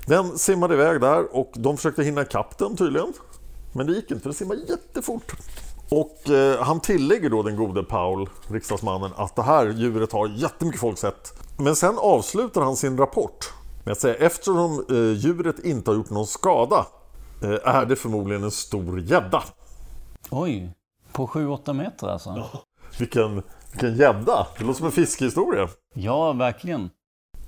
Den 0.06 0.38
simmade 0.38 0.74
iväg 0.74 1.00
där 1.00 1.36
och 1.36 1.52
de 1.54 1.76
försökte 1.76 2.02
hinna 2.02 2.22
ikapp 2.22 2.58
den 2.58 2.76
tydligen. 2.76 3.12
Men 3.72 3.86
det 3.86 3.92
gick 3.92 4.10
inte 4.10 4.22
för 4.22 4.28
den 4.28 4.34
simmade 4.34 4.60
jättefort. 4.60 5.32
Och 5.90 6.30
eh, 6.30 6.62
han 6.62 6.80
tillägger 6.80 7.30
då 7.30 7.42
den 7.42 7.56
gode 7.56 7.82
Paul, 7.82 8.28
riksdagsmannen, 8.48 9.10
att 9.16 9.36
det 9.36 9.42
här 9.42 9.66
djuret 9.66 10.12
har 10.12 10.28
jättemycket 10.28 10.80
folk 10.80 10.98
sett. 10.98 11.32
Men 11.58 11.76
sen 11.76 11.98
avslutar 11.98 12.60
han 12.60 12.76
sin 12.76 12.98
rapport 12.98 13.52
med 13.84 13.92
att 13.92 14.00
säga 14.00 14.14
eftersom 14.14 14.84
eh, 14.90 14.96
djuret 14.96 15.58
inte 15.58 15.90
har 15.90 15.96
gjort 15.96 16.10
någon 16.10 16.26
skada 16.26 16.86
eh, 17.42 17.74
är 17.74 17.86
det 17.86 17.96
förmodligen 17.96 18.44
en 18.44 18.50
stor 18.50 19.00
gädda. 19.00 19.42
Oj, 20.36 20.70
på 21.12 21.26
7-8 21.26 21.72
meter 21.72 22.08
alltså? 22.08 22.48
Vilken, 22.98 23.42
vilken 23.72 23.96
gädda! 23.96 24.46
Det 24.58 24.64
låter 24.64 24.78
som 24.78 24.86
en 24.86 24.92
fiskehistoria. 24.92 25.68
Ja, 25.94 26.32
verkligen. 26.32 26.90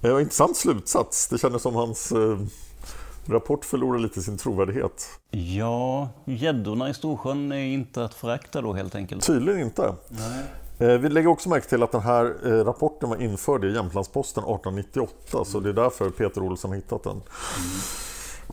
Det 0.00 0.09
var 0.09 0.16
en 0.16 0.23
intressant 0.23 0.57
slutsats. 0.57 1.28
Det 1.28 1.38
kändes 1.38 1.62
som 1.62 1.75
hans 1.75 2.12
eh, 2.12 2.38
rapport 3.26 3.64
förlorade 3.64 4.02
lite 4.02 4.23
sin 4.23 4.38
trovärdighet. 4.38 5.09
Ja, 5.31 6.09
gäddorna 6.25 6.88
i 6.88 6.95
Storsjön 6.95 7.52
är 7.52 7.57
inte 7.57 8.05
att 8.05 8.14
förakta 8.14 8.61
då 8.61 8.73
helt 8.73 8.95
enkelt. 8.95 9.26
Tydligen 9.26 9.61
inte. 9.61 9.95
Eh, 10.78 10.88
vi 10.88 11.09
lägger 11.09 11.28
också 11.28 11.49
märke 11.49 11.69
till 11.69 11.83
att 11.83 11.93
den 11.93 12.02
här 12.02 12.37
eh, 12.45 12.64
rapporten 12.64 13.09
var 13.09 13.23
införd 13.23 13.64
i 13.64 13.75
Jämtlandsposten 13.75 14.45
1898 14.45 15.45
så 15.45 15.61
det 15.61 15.69
är 15.69 15.73
därför 15.73 16.11
Peter 16.11 16.43
Olsson 16.43 16.71
har 16.71 16.76
hittat 16.76 17.02
den. 17.02 17.16
Eh, 17.16 17.23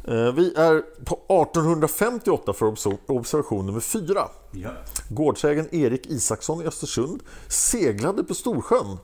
vi 0.07 0.53
är 0.55 0.81
på 1.05 1.15
1858 1.15 2.53
för 2.53 2.65
obs- 2.65 2.97
observation 3.07 3.65
nummer 3.65 3.79
4. 3.79 4.27
Ja. 4.51 4.69
Gårdsägaren 5.09 5.75
Erik 5.75 6.05
Isaksson 6.05 6.61
i 6.61 6.65
Östersund 6.65 7.23
seglade 7.47 8.23
på 8.23 8.33
Storsjön. 8.33 8.97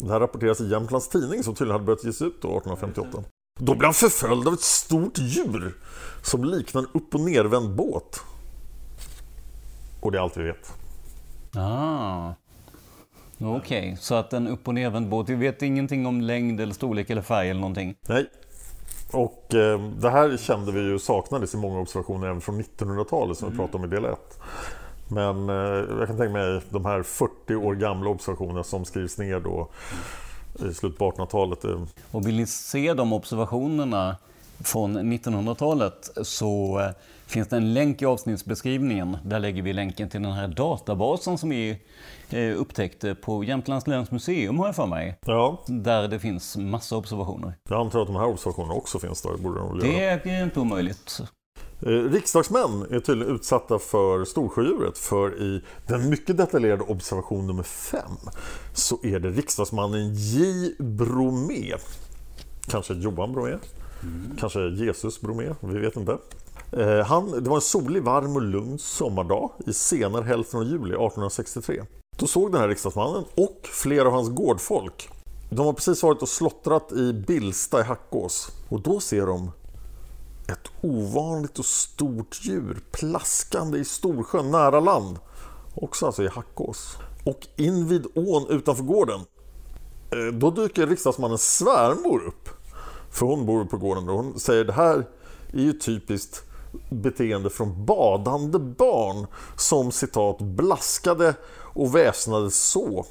Det 0.00 0.08
här 0.12 0.20
rapporteras 0.20 0.60
i 0.60 0.68
Jämtlands 0.68 1.08
Tidning 1.08 1.42
som 1.42 1.54
tydligen 1.54 1.72
hade 1.72 1.84
börjat 1.84 2.04
ges 2.04 2.22
ut 2.22 2.42
då 2.42 2.48
1858. 2.48 3.24
Då 3.60 3.74
blev 3.74 3.84
han 3.84 3.94
förföljd 3.94 4.48
av 4.48 4.54
ett 4.54 4.60
stort 4.60 5.18
djur 5.18 5.76
som 6.22 6.44
liknar 6.44 6.80
en 6.82 6.88
upp 6.94 7.14
och 7.14 7.20
nervänd 7.20 7.74
båt. 7.76 8.20
Och 10.00 10.12
det 10.12 10.18
är 10.18 10.22
allt 10.22 10.36
vi 10.36 10.42
vet. 10.42 10.72
Ah. 11.54 12.32
Okej, 13.38 13.96
så 14.00 14.14
att 14.14 14.32
en 14.32 14.48
upp 14.48 14.68
och 14.68 14.74
nervänd 14.74 15.08
båt, 15.08 15.28
vi 15.28 15.34
vet 15.34 15.62
ingenting 15.62 16.06
om 16.06 16.20
längd 16.20 16.60
eller 16.60 16.74
storlek 16.74 17.10
eller 17.10 17.22
färg 17.22 17.50
eller 17.50 17.60
någonting? 17.60 17.96
Nej. 18.08 18.26
Och 19.12 19.54
eh, 19.54 19.80
det 19.80 20.10
här 20.10 20.36
kände 20.36 20.72
vi 20.72 20.80
ju 20.80 20.98
saknades 20.98 21.54
i 21.54 21.56
många 21.56 21.80
observationer 21.80 22.26
även 22.26 22.40
från 22.40 22.62
1900-talet 22.62 23.38
som 23.38 23.50
vi 23.50 23.56
pratade 23.56 23.78
om 23.78 23.84
i 23.84 23.94
del 23.94 24.04
1. 24.04 24.18
Men 25.08 25.48
eh, 25.48 25.54
jag 25.98 26.06
kan 26.06 26.16
tänka 26.16 26.32
mig 26.32 26.60
de 26.70 26.84
här 26.84 27.02
40 27.02 27.54
år 27.54 27.74
gamla 27.74 28.10
observationerna 28.10 28.64
som 28.64 28.84
skrivs 28.84 29.18
ner 29.18 29.40
då 29.40 29.68
i 30.70 30.74
slutet 30.74 30.98
på 30.98 31.10
1800-talet. 31.10 31.64
eh, 31.64 31.82
Och 32.10 32.26
vill 32.26 32.36
ni 32.36 32.46
se 32.46 32.94
de 32.94 33.12
observationerna 33.12 34.16
från 34.60 35.12
1900-talet 35.12 36.10
så 36.22 36.80
eh, 36.80 36.90
finns 37.26 37.48
det 37.48 37.56
en 37.56 37.74
länk 37.74 38.02
i 38.02 38.06
avsnittsbeskrivningen. 38.06 39.16
Där 39.24 39.38
lägger 39.40 39.62
vi 39.62 39.72
länken 39.72 40.08
till 40.08 40.22
den 40.22 40.32
här 40.32 40.48
databasen 40.48 41.38
som 41.38 41.48
vi 41.48 41.78
upptäckte 42.56 43.14
på 43.14 43.44
Jämtlands 43.44 43.86
läns 43.86 44.10
museum 44.10 44.58
har 44.58 44.66
jag 44.66 44.76
för 44.76 44.86
mig. 44.86 45.18
Ja, 45.26 45.62
Där 45.66 46.08
det 46.08 46.18
finns 46.18 46.56
massa 46.56 46.96
observationer. 46.96 47.54
jag 47.68 47.80
antar 47.80 48.00
att 48.00 48.06
de 48.06 48.16
här 48.16 48.26
observationerna 48.26 48.74
också 48.74 48.98
finns 48.98 49.22
där. 49.22 49.36
Borde 49.36 49.58
de 49.60 49.80
göra. 49.80 50.20
Det 50.24 50.30
är 50.30 50.42
inte 50.44 50.60
omöjligt. 50.60 51.20
Eh, 51.82 51.88
Riksdagsmän 51.88 52.86
är 52.90 53.00
tydligen 53.00 53.34
utsatta 53.34 53.78
för 53.78 54.24
storsjödjuret 54.24 54.98
för 54.98 55.42
i 55.42 55.62
den 55.86 56.10
mycket 56.10 56.36
detaljerade 56.36 56.82
observation 56.82 57.46
nummer 57.46 57.62
5 57.62 58.00
så 58.74 58.98
är 59.02 59.18
det 59.20 59.30
riksdagsmannen 59.30 60.14
J. 60.14 60.44
Bromé. 60.78 61.72
Kanske 62.68 62.94
Johan 62.94 63.32
Bromé, 63.32 63.56
kanske 64.38 64.60
Jesus 64.68 65.20
Bromé, 65.20 65.54
vi 65.60 65.78
vet 65.78 65.96
inte. 65.96 66.18
Eh, 66.72 67.06
Han, 67.06 67.30
det 67.44 67.50
var 67.50 67.56
en 67.56 67.60
solig, 67.62 68.02
varm 68.02 68.36
och 68.36 68.42
lugn 68.42 68.78
sommardag 68.78 69.50
i 69.66 69.72
senare 69.72 70.24
hälften 70.24 70.60
av 70.60 70.66
juli 70.66 70.76
1863. 70.94 71.82
Då 72.16 72.26
såg 72.26 72.52
den 72.52 72.60
här 72.60 72.68
riksdagsmannen 72.68 73.24
och 73.34 73.60
flera 73.62 74.06
av 74.08 74.12
hans 74.12 74.28
gårdfolk 74.28 75.10
de 75.50 75.66
har 75.66 75.72
precis 75.72 76.02
varit 76.02 76.22
och 76.22 76.28
slottrat 76.28 76.92
i 76.92 77.12
Bilsta 77.12 77.80
i 77.80 77.82
Hackås 77.82 78.48
och 78.68 78.80
då 78.80 79.00
ser 79.00 79.26
de 79.26 79.50
ett 80.48 80.70
ovanligt 80.82 81.58
och 81.58 81.64
stort 81.64 82.38
djur 82.42 82.80
plaskande 82.92 83.78
i 83.78 83.84
Storsjön 83.84 84.50
nära 84.50 84.80
land. 84.80 85.18
Också 85.74 86.06
alltså 86.06 86.22
i 86.22 86.28
Hackås. 86.28 86.96
Och 87.24 87.46
invid 87.56 88.06
ån 88.14 88.46
utanför 88.48 88.82
gården. 88.84 89.20
Eh, 90.10 90.34
då 90.34 90.50
dyker 90.50 90.86
riksdagsmannens 90.86 91.56
svärmor 91.56 92.26
upp. 92.26 92.48
För 93.10 93.26
hon 93.26 93.46
bor 93.46 93.64
på 93.64 93.76
gården 93.76 94.08
och 94.08 94.16
hon 94.16 94.40
säger 94.40 94.64
det 94.64 94.72
här 94.72 95.08
är 95.52 95.60
ju 95.60 95.72
typiskt 95.72 96.42
beteende 96.90 97.50
från 97.50 97.84
badande 97.84 98.58
barn 98.58 99.26
som 99.56 99.92
citat 99.92 100.38
blaskade 100.38 101.34
och 101.76 101.94
väsnades 101.94 102.68
så. 102.70 103.06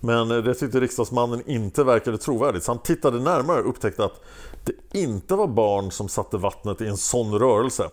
Men 0.00 0.30
eh, 0.30 0.36
det 0.36 0.54
tyckte 0.54 0.80
riksdagsmannen 0.80 1.42
inte 1.46 1.84
verkade 1.84 2.18
trovärdigt 2.18 2.64
så 2.64 2.72
han 2.72 2.82
tittade 2.82 3.20
närmare 3.20 3.60
och 3.60 3.68
upptäckte 3.68 4.04
att 4.04 4.20
det 4.64 4.98
inte 4.98 5.34
var 5.34 5.46
barn 5.46 5.90
som 5.90 6.08
satte 6.08 6.36
vattnet 6.36 6.80
i 6.80 6.86
en 6.86 6.96
sån 6.96 7.38
rörelse. 7.38 7.90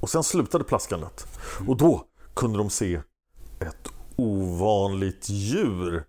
Och 0.00 0.10
sen 0.10 0.24
slutade 0.24 0.64
plaskandet. 0.64 1.26
Och 1.68 1.76
då 1.76 2.04
kunde 2.34 2.58
de 2.58 2.70
se 2.70 3.00
ett 3.60 3.88
ovanligt 4.16 5.28
djur 5.28 6.04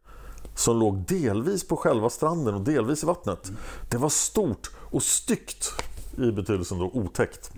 som 0.55 0.79
låg 0.79 0.97
delvis 0.97 1.67
på 1.67 1.77
själva 1.77 2.10
stranden 2.10 2.55
och 2.55 2.62
delvis 2.62 3.03
i 3.03 3.05
vattnet. 3.05 3.51
Det 3.89 3.97
var 3.97 4.10
stort 4.10 4.71
och 4.75 5.03
styggt 5.03 5.71
i 6.17 6.32
betydelsen 6.32 6.79
då 6.79 6.91
otäckt. 6.93 7.51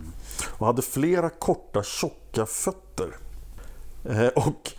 Och 0.57 0.65
hade 0.65 0.81
flera 0.81 1.29
korta 1.29 1.83
tjocka 1.83 2.45
fötter. 2.45 3.17
Eh, 4.05 4.27
och 4.27 4.71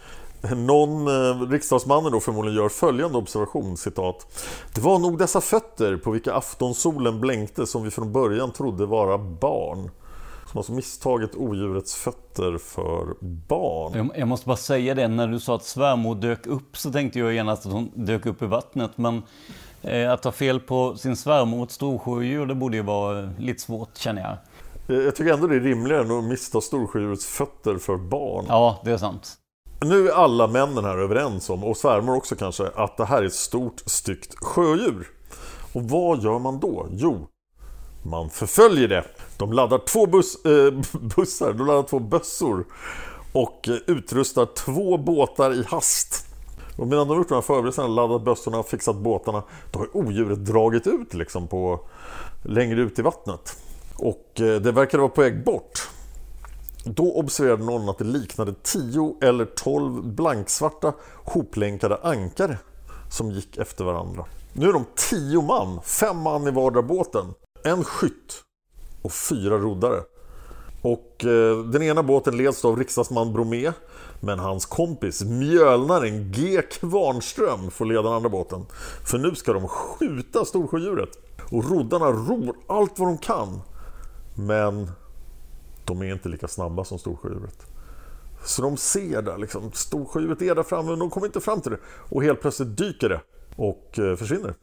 någon 0.57 1.09
eh, 1.09 1.41
riksdagsmannen 1.51 2.13
då 2.13 2.21
förmodligen 2.21 2.59
gör 2.59 2.69
följande 2.69 3.19
observation, 3.19 3.77
citat. 3.77 4.27
Det 4.75 4.81
var 4.81 4.99
nog 4.99 5.19
dessa 5.19 5.41
fötter 5.41 5.97
på 5.97 6.11
vilka 6.11 6.35
aftonsolen 6.35 7.21
blänkte 7.21 7.67
som 7.67 7.83
vi 7.83 7.91
från 7.91 8.13
början 8.13 8.53
trodde 8.53 8.87
vara 8.87 9.19
barn. 9.19 9.91
Som 10.51 10.59
alltså 10.59 10.73
misstagit 10.73 11.35
odjurets 11.37 11.95
fötter 11.95 12.59
för 12.59 13.15
barn. 13.49 13.93
Jag- 13.95 14.19
Jag 14.19 14.29
måste 14.29 14.47
bara 14.47 14.57
säga 14.57 14.95
det, 14.95 15.09
när 15.09 15.29
du 15.29 15.41
sa 15.41 15.55
att 15.57 15.65
svärmor 15.65 16.15
dök 16.15 16.47
upp 16.47 16.77
så 16.77 16.93
tänkte 16.93 17.19
jag 17.19 17.33
genast 17.35 17.67
att 17.67 17.73
hon 17.73 17.91
dök 17.95 18.27
upp 18.27 18.43
i 18.43 18.47
vattnet. 18.47 18.91
Men 18.97 19.23
eh, 19.83 20.13
att 20.13 20.23
ta 20.23 20.33
fel 20.33 20.61
på 20.61 20.97
sin 20.97 21.17
svärmor 21.17 21.65
ett 21.65 21.71
storsjödjur, 21.71 22.47
det 22.47 22.55
borde 22.55 22.77
ju 22.77 22.83
vara 22.83 23.23
eh, 23.23 23.29
lite 23.39 23.61
svårt 23.63 23.97
känner 23.97 24.23
jag. 24.23 24.37
Eh, 24.99 25.05
Jag 25.05 25.17
tycker 25.17 25.33
ändå 25.33 25.47
det 25.47 25.57
är 25.57 25.61
rimligare 25.61 26.03
än 26.03 26.11
att 26.19 26.25
missta 26.25 26.61
storsjödjurets 26.61 27.27
fötter 27.27 27.77
för 27.79 27.97
barn. 27.97 28.45
Ja, 28.49 28.81
det 28.85 28.91
är 28.93 28.97
sant. 28.97 29.35
Nu 29.85 30.09
är 30.09 30.13
alla 30.13 30.47
männen 30.47 30.85
här 30.85 30.99
överens 30.99 31.51
om, 31.51 31.65
och 31.65 31.77
svärmor 31.77 32.17
också 32.17 32.37
kanske, 32.37 32.67
att 32.75 32.97
det 32.97 33.05
här 33.05 33.23
är 33.23 33.27
ett 33.27 33.35
stort 33.35 33.83
styggt 33.87 34.35
sjödjur. 34.35 35.11
Och 35.73 35.83
vad 35.83 36.23
gör 36.23 36.39
man 36.39 36.61
då? 36.61 36.87
Jo, 36.91 37.29
man 38.03 38.31
förföljer 38.31 38.89
det. 38.89 39.05
De 39.37 39.53
laddar 39.53 39.79
två 39.79 40.07
buss, 40.07 40.45
eh, 40.45 40.73
bussar, 41.17 41.53
de 41.53 41.67
laddar 41.67 41.83
två 41.83 41.99
bössor 41.99 42.65
och 43.33 43.69
eh, 43.69 43.75
utrustar 43.87 44.47
två 44.47 44.99
båtar 44.99 45.55
i 45.55 45.65
hast. 45.69 46.27
Och 46.77 46.87
medan 46.87 47.09
de 47.09 47.13
har 47.13 47.17
gjort 47.17 47.29
de 47.29 47.35
här 47.35 47.43
förberedelserna, 47.43 47.89
laddat 47.89 48.25
bössorna 48.25 48.59
och 48.59 48.69
fixat 48.69 48.97
båtarna, 48.97 49.43
då 49.73 49.79
har 49.79 49.97
odjuret 49.97 50.45
dragit 50.45 50.87
ut 50.87 51.15
liksom 51.15 51.49
på, 51.49 51.81
längre 52.43 52.81
ut 52.81 52.99
i 52.99 53.03
vattnet. 53.03 53.57
Och 53.97 54.41
eh, 54.41 54.61
det 54.61 54.73
verkar 54.73 54.99
vara 54.99 55.09
på 55.09 55.21
väg 55.21 55.45
bort. 55.45 55.89
Då 56.85 57.13
observerade 57.13 57.65
någon 57.65 57.89
att 57.89 57.99
det 57.99 58.05
liknade 58.05 58.55
10 58.63 59.17
eller 59.23 59.45
12 59.45 60.15
blanksvarta 60.15 60.93
hoplänkade 61.25 61.97
ankare 62.03 62.59
som 63.11 63.31
gick 63.31 63.57
efter 63.57 63.85
varandra. 63.85 64.25
Nu 64.53 64.69
är 64.69 64.73
de 64.73 64.85
10 64.97 65.43
man, 65.43 65.81
fem 65.83 66.19
man 66.19 66.49
i 66.49 66.51
vardera 66.51 66.83
båten, 66.83 67.35
en 67.65 67.85
skytt 67.85 68.43
och 69.03 69.13
fyra 69.13 69.59
roddare. 69.59 70.01
Och 70.83 71.25
eh, 71.25 71.59
den 71.59 71.83
ena 71.83 72.03
båten 72.03 72.37
leds 72.37 72.65
av 72.65 72.79
riksdagsman 72.79 73.33
Bromé 73.33 73.73
men 74.21 74.39
hans 74.39 74.67
kompis 74.67 75.23
mjölnaren 75.23 76.33
G 76.33 76.63
Kvarnström 76.63 77.71
får 77.71 77.85
leda 77.85 78.03
den 78.03 78.13
andra 78.13 78.29
båten. 78.29 78.67
För 79.05 79.19
nu 79.19 79.35
ska 79.35 79.53
de 79.53 79.69
skjuta 79.69 80.45
storsjödjuret. 80.45 81.11
Och 81.51 81.71
roddarna 81.71 82.07
ror 82.07 82.57
allt 82.67 82.99
vad 82.99 83.09
de 83.09 83.19
kan. 83.19 83.61
Men 84.35 84.91
de 85.95 86.03
är 86.03 86.13
inte 86.13 86.29
lika 86.29 86.49
snabba 86.49 86.85
som 86.85 86.99
storsjödjuret. 86.99 87.67
Så 88.45 88.63
de 88.63 88.77
ser 88.77 89.23
där 89.23 89.39
liksom, 89.39 89.73
storsjödjuret 89.73 90.43
är 90.43 90.55
där 90.55 90.63
framme 90.63 90.91
men 90.91 90.99
de 90.99 91.11
kommer 91.11 91.27
inte 91.27 91.41
fram 91.41 91.61
till 91.61 91.73
det. 91.73 91.79
Och 92.09 92.23
helt 92.23 92.41
plötsligt 92.41 92.77
dyker 92.77 93.09
det 93.09 93.21
och 93.57 93.99
eh, 93.99 94.17
försvinner. 94.17 94.55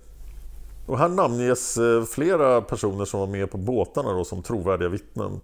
Och 0.86 0.98
här 0.98 1.10
namnges 1.10 1.78
eh, 1.78 2.04
flera 2.04 2.62
personer 2.62 3.06
som 3.06 3.20
var 3.20 3.28
med 3.28 3.52
på 3.52 3.58
båtarna 3.58 4.13
då, 4.13 4.26
som 4.26 4.44
trovärdiga 4.44 4.89
vittnen. 4.89 5.42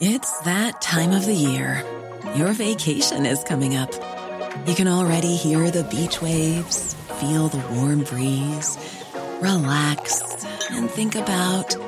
It's 0.00 0.44
that 0.44 0.80
time 0.80 1.18
of 1.18 1.24
the 1.24 1.32
year. 1.32 1.82
Your 2.36 2.52
vacation 2.52 3.26
is 3.26 3.44
coming 3.48 3.76
up. 3.76 3.90
You 4.66 4.74
can 4.74 4.86
already 4.86 5.34
hear 5.34 5.70
the 5.70 5.82
beach 5.82 6.22
waves, 6.22 6.96
feel 7.20 7.48
the 7.48 7.62
warm 7.74 8.04
breeze, 8.04 8.78
relax 9.40 10.22
and 10.70 10.90
think 10.90 11.16
about 11.16 11.87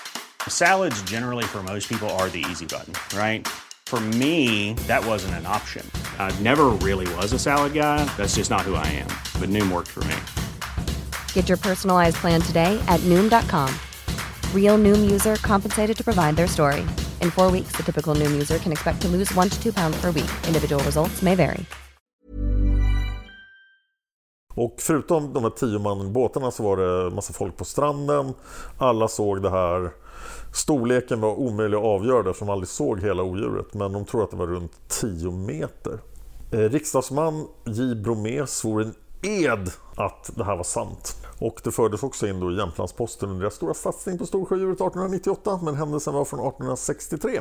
Salads, 0.47 1.01
generally, 1.03 1.43
for 1.43 1.61
most 1.63 1.89
people, 1.89 2.09
are 2.11 2.29
the 2.29 2.45
easy 2.49 2.65
button, 2.65 2.93
right? 3.17 3.45
For 3.87 3.99
me, 3.99 4.73
that 4.87 5.05
wasn't 5.05 5.33
an 5.35 5.45
option. 5.45 5.85
I 6.17 6.31
never 6.39 6.67
really 6.69 7.13
was 7.15 7.33
a 7.33 7.39
salad 7.39 7.73
guy. 7.73 8.05
That's 8.15 8.35
just 8.35 8.49
not 8.49 8.61
who 8.61 8.75
I 8.75 8.87
am. 8.87 9.09
But 9.41 9.49
Noom 9.49 9.69
worked 9.69 9.89
for 9.89 10.05
me. 10.05 10.15
Get 11.33 11.49
your 11.49 11.57
personalized 11.57 12.15
plan 12.21 12.39
today 12.39 12.81
at 12.87 13.01
Noom.com. 13.01 13.69
Real 14.55 14.77
Noom 14.77 15.11
user 15.11 15.35
compensated 15.35 15.97
to 15.97 16.03
provide 16.05 16.37
their 16.37 16.47
story. 16.47 16.85
In 17.19 17.31
four 17.31 17.51
weeks, 17.51 17.75
the 17.75 17.83
typical 17.83 18.15
Noom 18.15 18.31
user 18.31 18.59
can 18.59 18.71
expect 18.71 19.01
to 19.01 19.09
lose 19.09 19.35
one 19.35 19.49
to 19.49 19.61
two 19.61 19.73
pounds 19.73 19.99
per 19.99 20.11
week. 20.11 20.31
Individual 20.47 20.81
results 20.85 21.21
may 21.21 21.35
vary. 21.35 21.65
Och 24.53 24.75
förutom 24.79 25.33
de 25.33 25.43
här 25.43 25.49
tio 25.49 25.79
mannen 25.79 26.13
båtarna 26.13 26.51
så 26.51 26.63
var 26.63 26.77
det 26.77 27.15
massa 27.15 27.33
folk 27.33 27.57
på 27.57 27.65
stranden. 27.65 28.33
Alla 28.77 29.07
såg 29.07 29.41
det 29.41 29.49
här. 29.49 29.91
Storleken 30.53 31.21
var 31.21 31.39
omöjlig 31.39 31.77
att 31.77 31.83
avgöra 31.83 32.29
eftersom 32.29 32.47
de 32.47 32.53
aldrig 32.53 32.69
såg 32.69 32.99
hela 32.99 33.23
odjuret. 33.23 33.73
Men 33.73 33.91
de 33.91 34.05
tror 34.05 34.23
att 34.23 34.31
det 34.31 34.37
var 34.37 34.47
runt 34.47 34.71
10 34.87 35.31
meter. 35.31 35.99
Eh, 36.51 36.57
riksdagsman 36.57 37.47
J. 37.65 37.95
Bromé 37.95 38.47
svor 38.47 38.81
en 38.81 38.93
ed 39.21 39.69
att 39.95 40.31
det 40.35 40.43
här 40.43 40.55
var 40.55 40.63
sant. 40.63 41.15
Och 41.39 41.61
det 41.63 41.71
fördes 41.71 42.03
också 42.03 42.27
in 42.27 42.39
då 42.39 42.51
i 42.51 42.57
Jämtlandsposten 42.57 43.29
under 43.29 43.41
deras 43.41 43.53
stora 43.53 43.73
satsning 43.73 44.17
på 44.17 44.25
storsjödjuret 44.25 44.75
1898. 44.75 45.59
Men 45.63 45.75
händelsen 45.75 46.13
var 46.13 46.25
från 46.25 46.39
1863. 46.39 47.39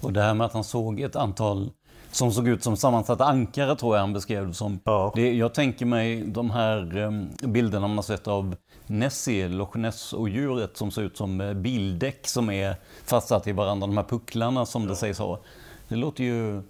Och 0.00 0.12
det 0.12 0.22
här 0.22 0.34
med 0.34 0.44
att 0.46 0.52
han 0.52 0.64
såg 0.64 1.00
ett 1.00 1.16
antal 1.16 1.70
som 2.10 2.32
såg 2.32 2.48
ut 2.48 2.64
som 2.64 2.76
sammansatta 2.76 3.24
ankare 3.24 3.76
tror 3.76 3.96
jag 3.96 4.00
han 4.00 4.12
beskrev 4.12 4.48
det 4.48 4.54
som. 4.54 4.80
Ja. 4.84 5.12
Det, 5.14 5.32
jag 5.32 5.54
tänker 5.54 5.86
mig 5.86 6.22
de 6.22 6.50
här 6.50 6.98
eh, 6.98 7.48
bilderna 7.48 7.88
man 7.88 7.98
har 7.98 8.02
sett 8.02 8.28
av 8.28 8.56
Nessie, 8.90 9.48
Loch 9.48 9.76
Ness 9.76 10.12
och 10.12 10.28
djuret 10.28 10.76
som 10.76 10.90
ser 10.90 11.02
ut 11.02 11.16
som 11.16 11.40
eh, 11.40 11.54
bildäck 11.54 12.28
som 12.28 12.50
är 12.50 12.76
fastsatt 13.04 13.46
i 13.46 13.52
varandra, 13.52 13.86
de 13.86 13.96
här 13.96 14.04
pucklarna 14.04 14.66
som 14.66 14.86
det 14.86 14.96
sägs 14.96 15.18
ha. 15.18 15.40
Det 15.88 15.96
låter 15.96 16.24
ju, 16.24 16.62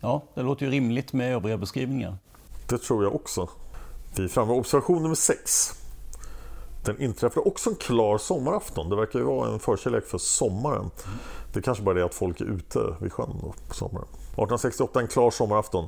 ja, 0.00 0.22
det 0.34 0.42
låter 0.42 0.66
ju 0.66 0.72
rimligt 0.72 1.12
med 1.12 1.34
övriga 1.34 1.56
beskrivningar. 1.56 2.16
Det 2.68 2.78
tror 2.78 3.04
jag 3.04 3.14
också. 3.14 3.48
Vi 4.16 4.24
är 4.24 4.28
framme 4.28 4.52
observation 4.52 5.02
nummer 5.02 5.14
6. 5.14 5.72
Den 6.84 7.00
inträffade 7.00 7.46
också 7.46 7.70
en 7.70 7.76
klar 7.76 8.18
sommarafton. 8.18 8.88
Det 8.88 8.96
verkar 8.96 9.18
ju 9.18 9.24
vara 9.24 9.52
en 9.52 9.58
förkärlek 9.58 10.06
för 10.06 10.18
sommaren. 10.18 10.90
Det 11.52 11.62
kanske 11.62 11.84
bara 11.84 11.90
är 11.90 11.98
det 11.98 12.04
att 12.04 12.14
folk 12.14 12.40
är 12.40 12.44
ute 12.44 12.94
vid 13.00 13.12
sjön 13.12 13.38
då 13.42 13.54
på 13.68 13.74
sommaren. 13.74 14.06
1868, 14.08 15.00
en 15.00 15.08
klar 15.08 15.30
sommarafton, 15.30 15.86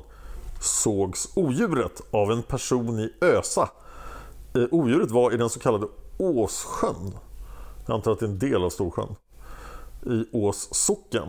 sågs 0.61 1.29
odjuret 1.35 2.01
av 2.11 2.31
en 2.31 2.43
person 2.43 2.99
i 2.99 3.13
Ösa. 3.21 3.69
Eh, 4.55 4.63
Odjuret 4.71 5.11
var 5.11 5.33
i 5.33 5.37
den 5.37 5.49
så 5.49 5.59
kallade 5.59 5.87
Åssjön. 6.17 7.13
Jag 7.85 7.95
antar 7.95 8.11
att 8.11 8.19
det 8.19 8.25
är 8.25 8.29
en 8.29 8.39
del 8.39 8.63
av 8.63 8.69
Storsjön. 8.69 9.15
I 10.05 10.25
Ås 10.31 10.69
socken. 10.71 11.27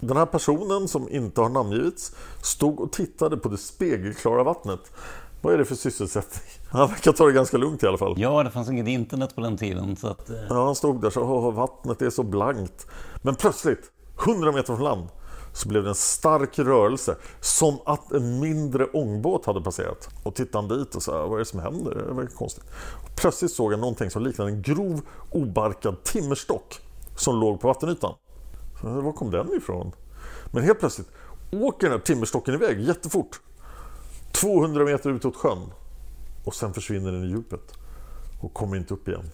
Den 0.00 0.16
här 0.16 0.26
personen, 0.26 0.88
som 0.88 1.08
inte 1.08 1.40
har 1.40 1.48
namngivits, 1.48 2.16
stod 2.42 2.80
och 2.80 2.92
tittade 2.92 3.36
på 3.36 3.48
det 3.48 3.58
spegelklara 3.58 4.42
vattnet. 4.42 4.80
Vad 5.42 5.54
är 5.54 5.58
det 5.58 5.64
för 5.64 5.74
sysselsättning? 5.74 6.50
Han 6.70 6.88
verkar 6.88 7.12
ta 7.12 7.26
det 7.26 7.32
ganska 7.32 7.56
lugnt 7.56 7.82
i 7.82 7.86
alla 7.86 7.98
fall. 7.98 8.14
Ja, 8.18 8.42
det 8.42 8.50
fanns 8.50 8.70
inget 8.70 8.88
internet 8.88 9.34
på 9.34 9.40
den 9.40 9.56
tiden. 9.56 9.96
Så 9.96 10.08
att, 10.08 10.30
eh, 10.30 10.36
Ja, 10.48 10.64
han 10.64 10.74
stod 10.74 11.00
där 11.00 11.10
så 11.10 11.20
åh, 11.22 11.54
vattnet 11.54 12.02
är 12.02 12.10
så 12.10 12.22
blankt. 12.22 12.86
Men 13.22 13.34
plötsligt, 13.34 13.90
100 14.26 14.52
meter 14.52 14.66
från 14.76 14.84
land, 14.84 15.08
så 15.56 15.68
blev 15.68 15.82
det 15.82 15.88
en 15.88 15.94
stark 15.94 16.58
rörelse. 16.58 17.16
Som 17.40 17.78
att 17.84 18.12
en 18.12 18.40
mindre 18.40 18.86
ångbåt 18.86 19.46
hade 19.46 19.60
passerat. 19.60 20.08
Och 20.22 20.34
tittade 20.34 20.68
han 20.68 20.78
dit 20.78 20.94
och 20.94 21.02
sa, 21.02 21.26
vad 21.26 21.34
är 21.34 21.38
det 21.38 21.44
som 21.44 21.60
händer? 21.60 21.94
Det 21.94 22.14
verkar 22.14 22.36
konstigt. 22.36 22.64
Och 23.04 23.16
plötsligt 23.16 23.52
såg 23.52 23.72
jag 23.72 23.80
någonting 23.80 24.10
som 24.10 24.22
liknade 24.22 24.50
en 24.50 24.62
grov, 24.62 25.00
obarkad 25.30 26.04
timmerstock 26.04 26.80
som 27.16 27.40
låg 27.40 27.60
på 27.60 27.68
vattenytan. 27.68 28.14
Så, 28.80 29.00
var 29.00 29.12
kom 29.12 29.30
den 29.30 29.56
ifrån? 29.56 29.92
Men 30.52 30.62
helt 30.62 30.78
plötsligt 30.78 31.08
åker 31.52 31.86
den 31.86 31.98
här 31.98 32.04
timmerstocken 32.04 32.54
iväg 32.54 32.80
jättefort. 32.80 33.40
200 34.32 34.84
meter 34.84 35.10
utåt 35.10 35.36
sjön. 35.36 35.72
Och 36.44 36.54
sen 36.54 36.74
försvinner 36.74 37.12
den 37.12 37.24
i 37.24 37.28
djupet. 37.28 37.72
Och 38.42 38.54
kommer 38.54 38.76
inte 38.76 38.94
upp 38.94 39.08
igen. 39.08 39.30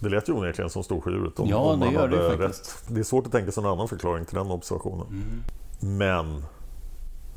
Det 0.00 0.08
lät 0.08 0.28
ju 0.28 0.32
onekligen 0.32 0.70
som 0.70 0.84
storsjödjuret. 0.84 1.38
Om, 1.38 1.48
Ja, 1.48 1.56
om 1.56 1.80
det 1.80 1.86
man 1.86 1.94
gör 1.94 2.08
det 2.08 2.22
hade 2.22 2.38
faktiskt. 2.38 2.84
Det 2.88 3.00
är 3.00 3.04
svårt 3.04 3.26
att 3.26 3.32
tänka 3.32 3.52
sig 3.52 3.62
en 3.62 3.70
annan 3.70 3.88
förklaring 3.88 4.24
till 4.24 4.34
den 4.34 4.50
observationen. 4.50 5.06
Mm. 5.06 5.42
Men 5.98 6.44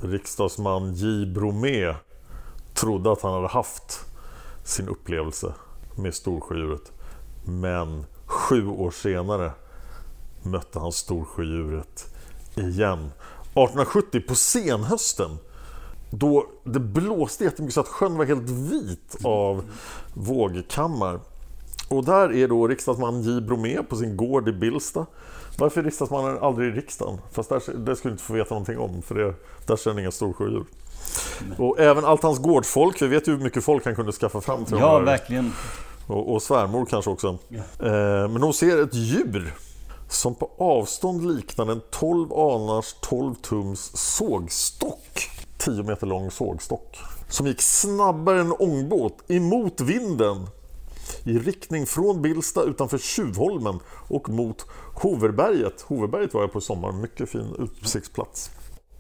riksdagsman 0.02 0.94
J. 0.94 1.26
Bromé 1.26 1.96
trodde 2.74 3.12
att 3.12 3.22
han 3.22 3.34
hade 3.34 3.48
haft 3.48 4.06
sin 4.64 4.90
upplevelse 4.90 5.54
med 5.96 6.16
storsjödjuret. 6.16 6.92
Men 7.46 8.06
sju 8.26 8.68
år 8.68 8.92
senare 8.92 9.52
mötte 10.44 10.80
han 10.80 10.92
storsjödjuret 10.92 12.16
igen. 12.56 13.12
1870 13.40 14.22
på 14.28 14.36
senhösten 14.36 15.38
då 16.10 16.46
det 16.64 16.80
blåste 16.80 17.44
jättemycket 17.44 17.74
så 17.74 17.80
att 17.80 17.88
sjön 17.88 18.18
var 18.18 18.26
helt 18.26 18.50
vit 18.50 19.18
av 19.24 19.64
vågkammar. 20.14 21.20
Och 21.90 22.06
där 22.06 22.36
är 22.36 22.48
då 22.48 22.68
riksdagsman 22.68 23.22
J. 23.22 23.42
Bromé 23.42 23.84
på 23.84 23.96
sin 23.96 24.18
gård 24.18 24.50
i 24.50 24.52
Billsta. 24.52 25.06
Varför 25.58 25.82
är 25.82 25.86
riksdagsmannen 25.86 26.38
aldrig 26.42 26.74
i 26.74 26.78
riksdagen? 26.78 27.18
Fast 27.32 27.50
där, 27.50 27.78
det 27.78 27.96
skulle 27.96 28.12
du 28.12 28.14
inte 28.14 28.24
få 28.24 28.34
veta 28.34 28.50
någonting 28.50 28.80
om 28.80 29.02
för 29.02 29.16
det, 29.16 29.34
där 29.66 29.78
känner 29.78 30.02
inga 30.02 30.12
storsjödjur. 30.12 30.64
Och 31.58 31.80
även 31.80 32.06
allt 32.06 32.24
hans 32.24 32.40
gårdsfolk, 32.40 33.02
vi 33.02 33.08
vet 33.08 33.28
ju 33.28 33.32
hur 33.32 33.44
mycket 33.44 33.64
folk 33.64 33.86
han 33.86 33.96
kunde 33.96 34.12
skaffa 34.12 34.42
fram 34.42 34.66
till 34.66 34.78
ja, 34.80 35.00
verkligen. 35.00 35.54
och, 36.08 36.34
och 36.34 36.42
svärmor 36.42 36.86
kanske 36.86 37.12
också. 37.12 37.28
Eh, 37.80 38.30
men 38.30 38.42
hon 38.42 38.54
ser 38.54 38.84
ett 38.84 38.94
djur 38.94 39.54
som 40.10 40.36
på 40.36 40.52
avstånd 40.58 41.36
liknar 41.36 41.72
en 41.72 41.82
12 41.92 42.34
anars 42.34 42.96
12 43.02 43.36
tums 43.36 43.92
sågstock. 43.94 45.30
10 45.58 45.84
meter 45.84 46.08
lång 46.08 46.32
sågstock. 46.32 46.98
Som 47.30 47.48
gick 47.48 47.62
snabbare 47.62 48.40
än 48.40 48.54
ångbåt 48.60 49.18
emot 49.28 49.82
vinden. 49.82 50.48
I 51.24 51.40
riktning 51.40 51.86
från 51.86 52.22
Billsta 52.22 52.64
utanför 52.64 52.98
Tjuvholmen 52.98 53.80
och 54.08 54.30
mot 54.30 54.66
Hoverberget. 54.94 55.82
Hoverberget 55.82 56.34
var 56.34 56.42
jag 56.42 56.52
på 56.52 56.60
i 56.60 56.62
sommar, 56.62 56.92
mycket 56.92 57.30
fin 57.30 57.56
utsiktsplats. 57.60 58.52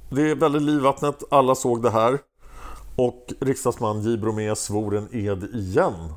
det 0.09 0.31
är 0.31 0.35
väldigt 0.35 0.61
liv 0.61 0.81
vattnet. 0.81 1.23
Alla 1.31 1.55
såg 1.55 1.83
det 1.83 1.89
här. 1.89 2.19
Och 2.95 3.33
riksdagsman 3.39 4.01
J. 4.01 4.17
Bromé 4.17 4.55
svor 4.55 4.97
en 4.97 5.07
ed 5.11 5.43
igen 5.43 6.13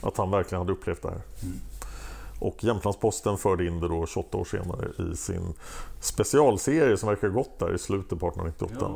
att 0.00 0.16
han 0.16 0.30
verkligen 0.30 0.60
hade 0.60 0.72
upplevt 0.72 1.02
det 1.02 1.08
här. 1.08 1.20
Och 2.40 2.64
Jämtlandsposten 2.64 3.38
förde 3.38 3.66
in 3.66 3.80
det 3.80 3.88
då 3.88 4.06
28 4.06 4.38
år 4.38 4.44
senare 4.44 5.12
i 5.12 5.16
sin 5.16 5.54
specialserie 6.00 6.96
som 6.96 7.08
verkar 7.08 7.28
gått 7.28 7.58
där 7.58 7.74
i 7.74 7.78
slutet 7.78 8.20
på 8.20 8.28
1898. 8.28 8.90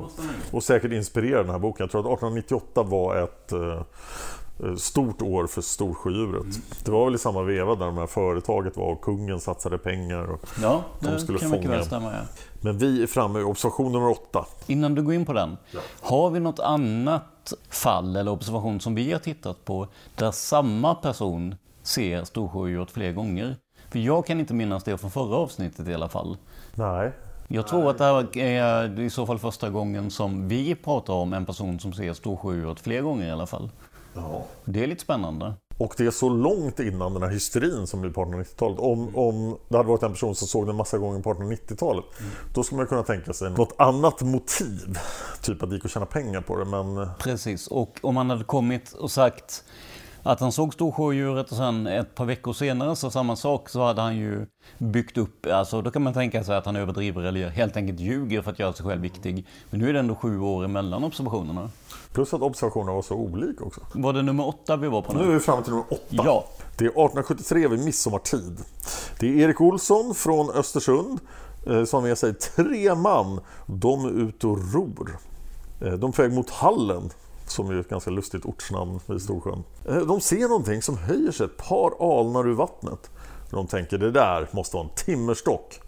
och 0.53 0.63
säkert 0.63 0.93
inspirerade 0.93 1.43
den 1.43 1.51
här 1.51 1.59
boken. 1.59 1.85
Jag 1.85 1.91
tror 1.91 2.01
att 2.01 2.19
1898 2.19 2.83
var 2.83 3.17
ett 3.17 3.53
eh, 3.53 3.83
stort 4.77 5.23
år 5.23 5.47
för 5.47 5.61
storsjödjuret. 5.63 6.47
Det 6.85 6.91
var 6.91 7.05
väl 7.05 7.15
i 7.15 7.19
samma 7.19 7.43
veva 7.43 7.75
där 7.75 7.87
de 7.87 7.97
här 7.99 8.07
företaget 8.07 8.77
var 8.77 8.93
och 8.93 9.01
kungen 9.01 9.41
satsade 9.41 9.79
pengar. 9.79 10.31
Och 10.33 10.41
Ja, 10.63 10.83
de 11.01 11.07
det 11.07 11.21
skulle 11.21 11.39
kan 11.39 11.51
mycket 11.51 11.65
fånga. 11.67 11.77
väl 11.77 11.87
stämma. 11.87 12.13
Ja. 12.13 12.21
Men 12.61 12.79
vi 12.79 13.03
är 13.03 13.07
framme 13.07 13.41
i 13.41 13.43
observation 13.43 13.93
nummer 13.93 14.11
åtta. 14.11 14.47
Innan 14.67 14.95
du 14.95 15.03
går 15.03 15.15
in 15.15 15.27
på 15.27 15.33
den, 15.33 15.57
har 16.01 16.31
vi 16.31 16.41
något 16.41 16.61
annat 16.61 17.53
fall 17.71 18.17
eller 18.17 18.31
observation 18.31 18.81
som 18.81 18.95
vi 18.95 19.13
har 19.13 19.19
tittat 19.19 19.65
på 19.65 19.87
där 20.17 20.31
samma 20.31 20.95
person 20.95 21.55
ser 21.83 22.25
storsjöodjuret 22.25 22.91
fler 22.91 23.13
gånger? 23.13 23.57
För 23.91 23.99
jag 23.99 24.27
kan 24.27 24.41
inte 24.41 24.55
minnas 24.55 24.85
det 24.85 24.99
från 24.99 25.11
förra 25.11 25.37
avsnittet 25.37 25.89
i 25.89 25.95
alla 25.95 26.09
fall. 26.09 26.37
Nej, 26.75 27.13
Jag 27.49 27.67
tror 27.67 27.91
att 27.91 27.99
det 27.99 28.05
här 28.05 28.39
är 28.39 29.01
i 29.01 29.11
så 29.11 29.27
fall 29.27 29.39
första 29.39 29.71
gången 29.71 30.11
som 30.11 30.49
vi 30.49 30.75
pratar 30.75 31.13
om 31.15 31.33
en 31.33 31.47
person 31.47 31.81
som 31.81 31.93
ser 31.93 32.13
storsjöodjuret 32.13 32.81
fler 32.81 33.01
gånger 33.03 33.27
i 33.27 33.31
alla 33.31 33.47
fall. 33.47 33.71
Det 34.65 34.83
är 34.83 34.87
lite 34.87 35.03
spännande. 35.03 35.55
Och 35.79 35.95
det 35.97 36.07
är 36.07 36.11
så 36.11 36.29
långt 36.29 36.81
innan 36.81 37.15
den 37.15 37.23
här 37.23 37.31
hysterin 37.31 37.87
som 37.87 38.01
blir 38.01 38.11
på 38.11 38.25
1890-talet. 38.25 38.79
Om, 38.79 39.17
om 39.17 39.59
det 39.69 39.77
hade 39.77 39.89
varit 39.89 40.03
en 40.03 40.13
person 40.13 40.35
som 40.35 40.49
såg 40.49 40.67
den 40.67 40.77
massa 40.77 40.99
gånger 40.99 41.21
på 41.21 41.35
1890-talet. 41.35 42.05
Då 42.55 42.63
skulle 42.63 42.77
man 42.77 42.87
kunna 42.87 43.03
tänka 43.03 43.33
sig 43.33 43.51
något 43.51 43.75
annat 43.79 44.23
motiv. 44.23 44.99
Typ 45.43 45.63
att 45.63 45.71
det 45.71 45.77
gick 45.77 45.85
att 45.85 45.91
tjäna 45.91 46.07
pengar 46.07 46.41
på 46.41 46.57
det. 46.57 46.65
Men 46.65 47.09
Precis, 47.19 47.67
och 47.67 47.99
om 48.03 48.17
han 48.17 48.31
hade 48.31 48.45
kommit 48.45 48.93
och 48.93 49.11
sagt 49.11 49.65
att 50.23 50.41
han 50.41 50.53
såg 50.53 50.75
storsjöodjuret 50.75 51.51
och 51.51 51.57
sen 51.57 51.87
ett 51.87 52.15
par 52.15 52.25
veckor 52.25 52.53
senare 52.53 52.97
så 52.97 53.11
samma 53.11 53.37
sak 53.37 53.69
så 53.69 53.85
hade 53.85 54.01
han 54.01 54.17
ju 54.17 54.47
byggt 54.79 55.19
upp, 55.19 55.47
alltså 55.47 55.83
då 55.83 55.91
kan 55.91 56.03
man 56.03 56.15
tänka 56.15 56.45
sig 56.45 56.57
att 56.57 56.67
han 56.67 56.77
överdriver 56.77 57.23
eller 57.23 57.49
helt 57.49 57.77
enkelt 57.77 58.01
ljuger 58.01 58.43
för 58.43 58.51
att 58.51 58.59
göra 58.59 58.73
sig 58.73 58.87
själv 58.87 59.03
viktig. 59.03 59.47
Men 59.71 59.81
nu 59.81 59.89
är 59.89 59.93
det 59.93 59.99
ändå 59.99 60.15
sju 60.15 60.41
år 60.41 60.65
emellan 60.65 61.05
observationerna. 61.05 61.71
Plus 62.13 62.35
att 62.35 62.43
observationerna 62.43 62.93
var 62.93 63.03
så 63.03 63.15
olika 63.15 63.65
också. 63.65 63.81
Var 63.95 64.13
det 64.13 64.23
nummer 64.23 64.49
åtta 64.49 64.77
vi 64.77 64.89
var 64.89 65.03
på 65.03 65.13
Nu 65.13 65.21
är 65.23 65.27
nu? 65.27 65.33
vi 65.33 65.41
framme 65.41 65.63
till 65.63 65.73
nummer 65.73 65.87
åtta. 65.91 66.03
Ja. 66.11 66.45
Det 66.77 66.85
är 66.85 66.89
1873 66.89 67.69
vid 67.69 67.85
midsommartid. 67.85 68.59
Det 69.21 69.27
är 69.29 69.37
Erik 69.49 69.61
Olsson 69.61 70.15
från 70.15 70.51
Östersund 70.51 71.19
eh, 71.67 71.85
som 71.85 72.01
har 72.03 72.09
med 72.09 72.19
sig 72.19 72.35
tre 72.35 72.95
man. 72.95 73.41
De 73.67 74.05
är 74.05 74.11
ute 74.11 74.47
och 74.47 74.73
ror. 74.75 75.19
Eh, 75.81 75.93
De 75.93 76.09
är 76.11 76.13
på 76.13 76.23
väg 76.23 76.33
mot 76.33 76.51
Hallen 76.51 77.11
som 77.47 77.71
är 77.71 77.75
ett 77.81 77.89
ganska 77.89 78.11
lustigt 78.11 78.45
ortsnamn 78.45 79.01
vid 79.07 79.23
Storsjön. 79.23 79.65
Eh, 79.89 79.97
De 79.99 80.21
ser 80.21 80.49
någonting 80.49 80.83
som 80.83 80.97
höjer 80.99 81.33
sig 81.33 81.47
ett 81.47 81.57
par 81.57 82.21
alnar 82.21 82.49
ur 82.49 82.55
vattnet. 82.55 83.11
De 83.51 83.67
tänker 83.67 83.99
det 83.99 84.11
där 84.11 84.49
måste 84.53 84.77
vara 84.77 84.85
en 84.87 84.95
timmerstock. 84.95 85.81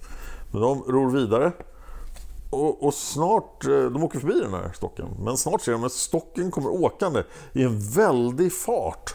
Men 0.53 0.61
de 0.63 0.83
ror 0.83 1.11
vidare 1.11 1.53
och, 2.51 2.83
och 2.83 2.95
snart, 2.95 3.65
eh, 3.65 3.71
de 3.71 4.05
åker 4.05 4.21
förbi 4.21 4.41
den 4.41 4.55
här 4.55 4.73
stocken, 4.73 5.09
men 5.19 5.37
snart 5.37 5.63
ser 5.63 5.73
de 5.73 5.85
att 5.85 5.93
stocken 5.93 6.51
kommer 6.51 6.71
åkande 6.71 7.23
i 7.53 7.63
en 7.63 7.81
väldig 7.81 8.53
fart. 8.53 9.15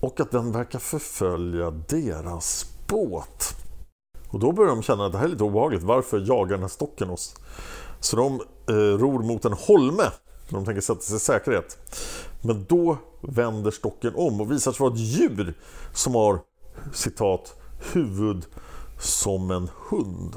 Och 0.00 0.20
att 0.20 0.30
den 0.30 0.52
verkar 0.52 0.78
förfölja 0.78 1.70
deras 1.70 2.66
båt. 2.88 3.54
Och 4.28 4.38
då 4.38 4.52
börjar 4.52 4.70
de 4.70 4.82
känna 4.82 5.06
att 5.06 5.12
det 5.12 5.18
här 5.18 5.24
är 5.24 5.28
lite 5.28 5.44
obehagligt. 5.44 5.82
Varför 5.82 6.24
jagar 6.26 6.50
den 6.50 6.60
här 6.60 6.68
stocken 6.68 7.10
oss? 7.10 7.34
Så 8.00 8.16
de 8.16 8.40
eh, 8.68 8.98
ror 8.98 9.22
mot 9.22 9.44
en 9.44 9.52
holme. 9.52 10.02
när 10.48 10.58
De 10.58 10.64
tänker 10.64 10.80
sätta 10.80 11.00
sig 11.00 11.16
i 11.16 11.20
säkerhet. 11.20 11.78
Men 12.42 12.66
då 12.68 12.96
vänder 13.20 13.70
stocken 13.70 14.12
om 14.14 14.40
och 14.40 14.50
visar 14.50 14.72
sig 14.72 14.80
vara 14.80 14.92
ett 14.92 15.00
djur 15.00 15.54
som 15.94 16.14
har 16.14 16.40
citat 16.92 17.60
huvud 17.92 18.46
som 18.98 19.50
en 19.50 19.70
hund. 19.88 20.36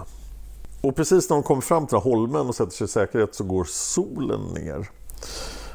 Och 0.84 0.96
precis 0.96 1.30
när 1.30 1.38
de 1.38 1.44
kommer 1.44 1.62
fram 1.62 1.88
till 1.88 1.98
holmen 1.98 2.48
och 2.48 2.56
sätter 2.56 2.72
sig 2.72 2.86
i 2.86 2.88
säkerhet 2.88 3.36
så 3.36 3.44
går 3.44 3.64
solen 3.64 4.42
ner. 4.42 4.90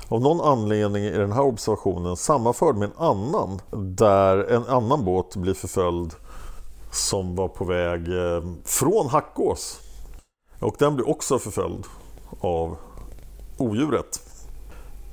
Av 0.09 0.21
någon 0.21 0.41
anledning 0.41 1.05
är 1.05 1.19
den 1.19 1.33
här 1.33 1.43
observationen 1.43 2.17
sammanförd 2.17 2.77
med 2.77 2.89
en 2.89 3.05
annan 3.05 3.61
där 3.97 4.39
en 4.39 4.65
annan 4.67 5.05
båt 5.05 5.37
blir 5.37 5.55
förföljd 5.55 6.15
som 6.93 7.37
var 7.37 7.49
på 7.49 7.65
väg 7.65 8.09
eh, 8.09 8.43
från 8.65 9.07
Hackås. 9.09 9.81
Och 10.61 10.77
den 10.79 10.95
blir 10.97 11.09
också 11.09 11.39
förföljd 11.39 11.85
av 12.41 12.77
odjuret. 13.59 14.21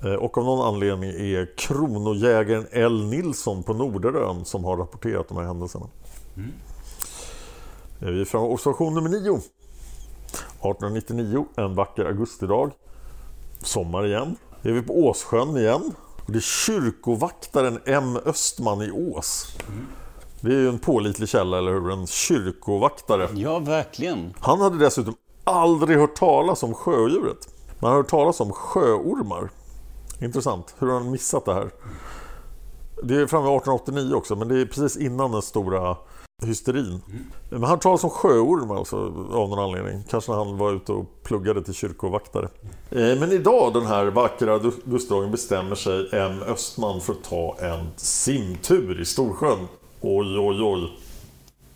Eh, 0.03 0.13
Och 0.13 0.37
av 0.37 0.43
någon 0.45 0.67
anledning 0.73 1.09
är 1.09 1.57
kronojägaren 1.57 2.67
L. 2.71 3.05
Nilsson 3.05 3.63
på 3.63 3.73
Norderön 3.73 4.45
som 4.45 4.63
har 4.65 4.77
rapporterat 4.77 5.27
de 5.27 5.37
här 5.37 5.45
händelserna. 5.45 5.85
Eh, 8.01 8.07
Vi 8.07 8.21
är 8.21 8.25
framme 8.25 8.45
observation 8.47 8.93
nummer 8.93 9.09
9. 9.09 9.39
1899, 10.33 11.45
en 11.55 11.75
vacker 11.75 12.05
augustidag. 12.05 12.71
Sommar 13.61 14.05
igen. 14.05 14.35
Är 14.61 14.71
vi 14.71 14.81
på 14.81 14.93
Åssjön 14.93 15.57
igen. 15.57 15.93
Och 16.25 16.31
det 16.31 16.37
är 16.37 16.41
kyrkovaktaren 16.41 17.79
M. 17.85 18.17
Östman 18.25 18.81
i 18.81 18.91
Ås. 18.91 19.57
Det 20.41 20.47
är 20.47 20.59
ju 20.59 20.69
en 20.69 20.79
pålitlig 20.79 21.29
källa, 21.29 21.57
eller 21.57 21.71
hur? 21.71 21.91
En 21.91 22.07
kyrkovaktare. 22.07 23.29
Ja, 23.33 23.59
verkligen. 23.59 24.33
Han 24.39 24.61
hade 24.61 24.77
dessutom 24.77 25.15
aldrig 25.43 25.97
hört 25.97 26.15
talas 26.15 26.63
om 26.63 26.73
sjödjuret. 26.73 27.47
Man 27.79 27.91
har 27.91 27.97
hört 27.97 28.09
talas 28.09 28.39
om 28.39 28.51
sjöormar. 28.51 29.49
Intressant. 30.21 30.75
Hur 30.79 30.87
har 30.87 30.93
han 30.93 31.11
missat 31.11 31.45
det 31.45 31.53
här? 31.53 31.71
Det 33.03 33.15
är 33.15 33.27
framme 33.27 33.45
1889 33.57 34.13
också, 34.15 34.35
men 34.35 34.47
det 34.47 34.61
är 34.61 34.65
precis 34.65 34.97
innan 34.97 35.31
den 35.31 35.41
stora 35.41 35.97
hysterin. 36.43 37.01
Men 37.49 37.63
han 37.63 37.79
talas 37.79 38.03
om 38.03 38.09
sjöormar 38.09 38.75
alltså, 38.75 38.97
av 39.31 39.49
någon 39.49 39.59
anledning. 39.59 40.03
Kanske 40.09 40.31
när 40.31 40.37
han 40.37 40.57
var 40.57 40.73
ute 40.73 40.91
och 40.91 41.05
pluggade 41.23 41.63
till 41.63 41.73
kyrkovaktare. 41.73 42.49
Eh, 42.91 43.19
Men 43.19 43.31
idag, 43.31 43.73
den 43.73 43.85
här 43.85 44.05
vackra 44.05 44.53
augustidagen, 44.53 45.31
bestämmer 45.31 45.75
sig 45.75 46.09
M. 46.11 46.41
Östman 46.47 47.01
för 47.01 47.13
att 47.13 47.23
ta 47.23 47.57
en 47.59 47.87
simtur 47.95 49.01
i 49.01 49.05
Storsjön. 49.05 49.67
Oj, 50.01 50.39
oj, 50.39 50.61
oj. 50.61 50.99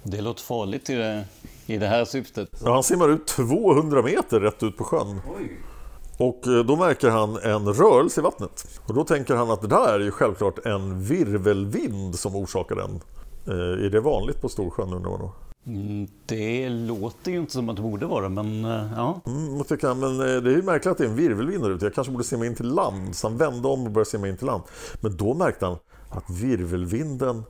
Det 0.04 0.22
låter 0.22 0.44
farligt 0.44 0.90
i 0.90 0.96
det, 0.96 1.26
i 1.66 1.78
det 1.78 1.88
här 1.88 2.06
syftet. 2.06 2.50
Ja, 2.66 2.74
han 2.74 2.84
simmar 2.84 3.10
ut 3.10 3.28
200 3.28 4.02
meter 4.02 4.40
rätt 4.40 4.64
ut 4.64 4.78
på 4.78 4.84
sjön. 4.84 5.22
Och 6.20 6.48
eh, 6.48 6.66
då 6.66 6.76
märker 6.76 7.10
han 7.10 7.38
en 7.38 7.74
rörelse 7.74 8.22
i 8.22 8.24
vattnet. 8.24 8.80
Och 8.88 8.94
då 8.94 9.04
tänker 9.04 9.36
han 9.36 9.52
att 9.52 9.62
det 9.62 9.68
där 9.68 9.94
är 9.94 10.00
ju 10.00 10.12
självklart 10.12 10.66
en 10.66 11.04
virvelvind 11.04 12.20
som 12.20 12.36
orsakar 12.36 12.76
den. 12.76 13.02
Eh, 13.48 13.86
Är 13.86 13.90
det 13.90 14.00
vanligt 14.00 14.42
på 14.42 14.50
Storsjön 14.50 14.94
undrar 14.94 15.12
man 15.12 15.20
då? 15.20 15.32
Mm, 15.68 16.08
Det 16.26 16.70
låter 16.70 17.32
ju 17.32 17.38
inte 17.38 17.54
som 17.54 17.70
att 17.70 17.76
det 17.76 17.82
borde 17.82 18.06
vara, 18.06 18.30
men 18.30 18.66
eh, 18.66 18.94
ja. 18.96 19.22
Mm, 19.26 19.64
tycker 19.64 19.94
men 19.94 20.18
det 20.18 20.52
är 20.52 20.56
ju 20.56 20.62
märkligt 20.62 20.92
att 20.92 20.98
det 20.98 21.04
är 21.04 21.10
en 21.10 21.16
virvelvind 21.16 21.64
där 21.64 21.70
ute. 21.70 21.86
Jag 21.86 21.94
kanske 21.94 22.12
borde 22.12 22.24
simma 22.24 22.46
in 22.46 22.56
till 22.56 22.68
land. 22.74 23.16
Så 23.16 23.28
han 23.28 23.38
vände 23.38 23.68
om 23.68 23.86
och 23.86 23.92
började 23.92 24.10
simma 24.10 24.28
in 24.28 24.38
till 24.38 24.48
land. 24.48 24.64
Men 25.02 25.18
då 25.18 25.34
märkte 25.34 25.66
han 25.66 25.78
att 26.10 26.30
virvelvinden 26.30 27.44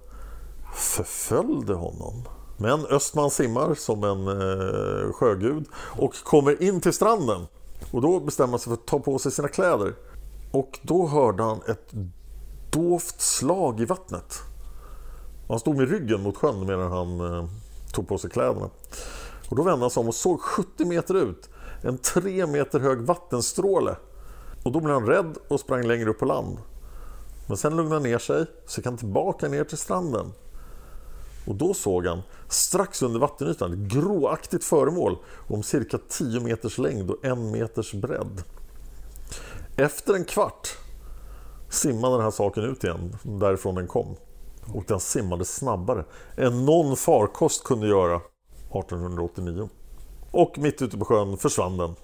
förföljde 0.76 1.74
honom. 1.74 2.24
Men 2.58 2.86
Östman 2.86 3.32
simmar 3.32 3.74
som 3.76 4.04
en 4.04 4.28
eh, 4.28 5.12
sjögud 5.14 5.66
och 5.74 6.14
kommer 6.24 6.64
in 6.64 6.82
till 6.82 6.94
stranden. 6.94 7.48
Och 7.92 8.02
då 8.02 8.20
bestämmer 8.20 8.52
han 8.52 8.60
sig 8.60 8.66
för 8.66 8.74
att 8.74 8.88
ta 8.88 9.00
på 9.00 9.20
sig 9.20 9.32
sina 9.32 9.48
kläder. 9.48 9.96
Och 10.52 10.80
då 10.82 11.08
hörde 11.08 11.44
han 11.44 11.62
ett 11.68 11.92
dovt 12.72 13.22
slag 13.22 13.80
i 13.80 13.86
vattnet. 13.86 14.40
Han 15.48 15.60
stod 15.60 15.78
med 15.78 15.90
ryggen 15.90 16.24
mot 16.24 16.38
sjön 16.38 16.66
medan 16.66 16.92
han 16.92 17.20
eh, 17.20 17.50
tog 17.94 18.08
på 18.08 18.18
sig 18.18 18.30
kläderna. 18.30 18.70
Och 19.50 19.56
då 19.56 19.64
vände 19.64 19.84
han 19.84 19.90
sig 19.90 20.02
om 20.02 20.08
och 20.08 20.16
såg 20.16 20.42
70 20.42 20.86
meter 20.86 21.16
ut 21.16 21.50
en 21.82 21.98
3 21.98 22.48
meter 22.48 22.80
hög 22.80 23.02
vattenstråle. 23.02 23.96
Och 24.64 24.72
då 24.72 24.80
blev 24.80 24.94
han 24.94 25.06
rädd 25.06 25.38
och 25.48 25.60
sprang 25.60 25.88
längre 25.88 26.10
upp 26.10 26.20
på 26.20 26.26
land. 26.26 26.58
Men 27.48 27.58
sen 27.58 27.76
lugnade 27.76 27.96
han 27.96 28.04
ner 28.04 28.18
sig, 28.18 28.46
så 28.66 28.80
gick 28.80 28.86
han 28.86 28.98
tillbaka 28.98 29.48
ner 29.48 29.64
till 29.64 29.78
stranden. 29.78 30.32
Och 31.50 31.56
då 31.56 31.74
såg 31.74 32.06
han, 32.06 32.22
strax 32.48 33.02
under 33.02 33.20
vattenytan, 33.20 33.74
ett 33.74 33.94
gråaktigt 33.94 34.64
föremål 34.64 35.18
om 35.48 35.64
cirka 35.64 36.00
10 36.10 36.40
meters 36.40 36.78
längd 36.78 37.12
och 37.12 37.26
1 37.26 37.38
meters 37.38 37.94
bredd. 37.94 38.44
Efter 39.76 40.14
en 40.14 40.26
kvart 40.26 40.78
simmade 41.70 42.16
den 42.16 42.24
här 42.24 42.32
saken 42.32 42.64
ut 42.64 42.84
igen, 42.84 43.16
därifrån 43.24 43.76
den 43.76 43.88
kom. 43.88 44.16
Och 44.74 44.84
den 44.88 45.00
simmade 45.00 45.46
snabbare 45.46 46.06
än 46.38 46.66
någon 46.66 46.98
farkost 46.98 47.64
kunde 47.64 47.88
göra 47.88 48.16
1889. 48.16 49.70
Och 50.32 50.58
mitt 50.58 50.82
ute 50.82 50.98
på 50.98 51.06
sjön 51.06 51.38
försvann 51.38 51.78
den. 51.78 51.96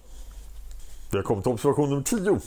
Vi 1.12 1.17
har 1.17 1.23
kommit 1.23 1.43
till 1.43 1.53
observation 1.53 1.89
nummer 1.89 2.03
10. 2.03 2.39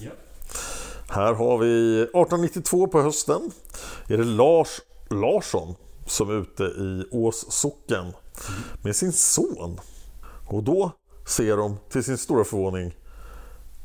Här 1.09 1.35
har 1.35 1.59
vi 1.59 2.03
1892 2.03 2.87
på 2.87 3.03
hösten. 3.03 3.51
Är 4.09 4.17
det 4.17 4.25
Lars 4.25 4.81
Larsson 5.11 5.75
som 6.09 6.31
är 6.31 6.35
ute 6.35 6.62
i 6.62 7.05
Ås 7.11 7.53
socken 7.53 8.12
med 8.83 8.97
sin 8.97 9.12
son. 9.12 9.81
Och 10.49 10.62
då 10.62 10.90
ser 11.27 11.57
de 11.57 11.77
till 11.90 12.05
sin 12.05 12.18
stora 12.18 12.44
förvåning 12.44 12.94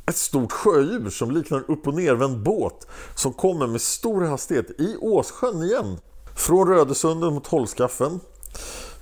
ett 0.06 0.16
stort 0.16 0.52
sjödjur 0.52 1.10
som 1.10 1.32
liknar 1.32 1.72
upp 1.72 1.88
och 1.88 1.94
nervänd 1.94 2.44
båt 2.44 2.88
som 3.16 3.34
kommer 3.34 3.68
med 3.68 3.82
stor 3.82 4.22
hastighet 4.22 4.80
i 4.80 4.98
Åsjön 5.02 5.64
igen. 5.64 5.98
Från 6.36 6.68
Rödesundet 6.68 7.34
mot 7.34 7.48
Hållskaffen. 7.48 8.20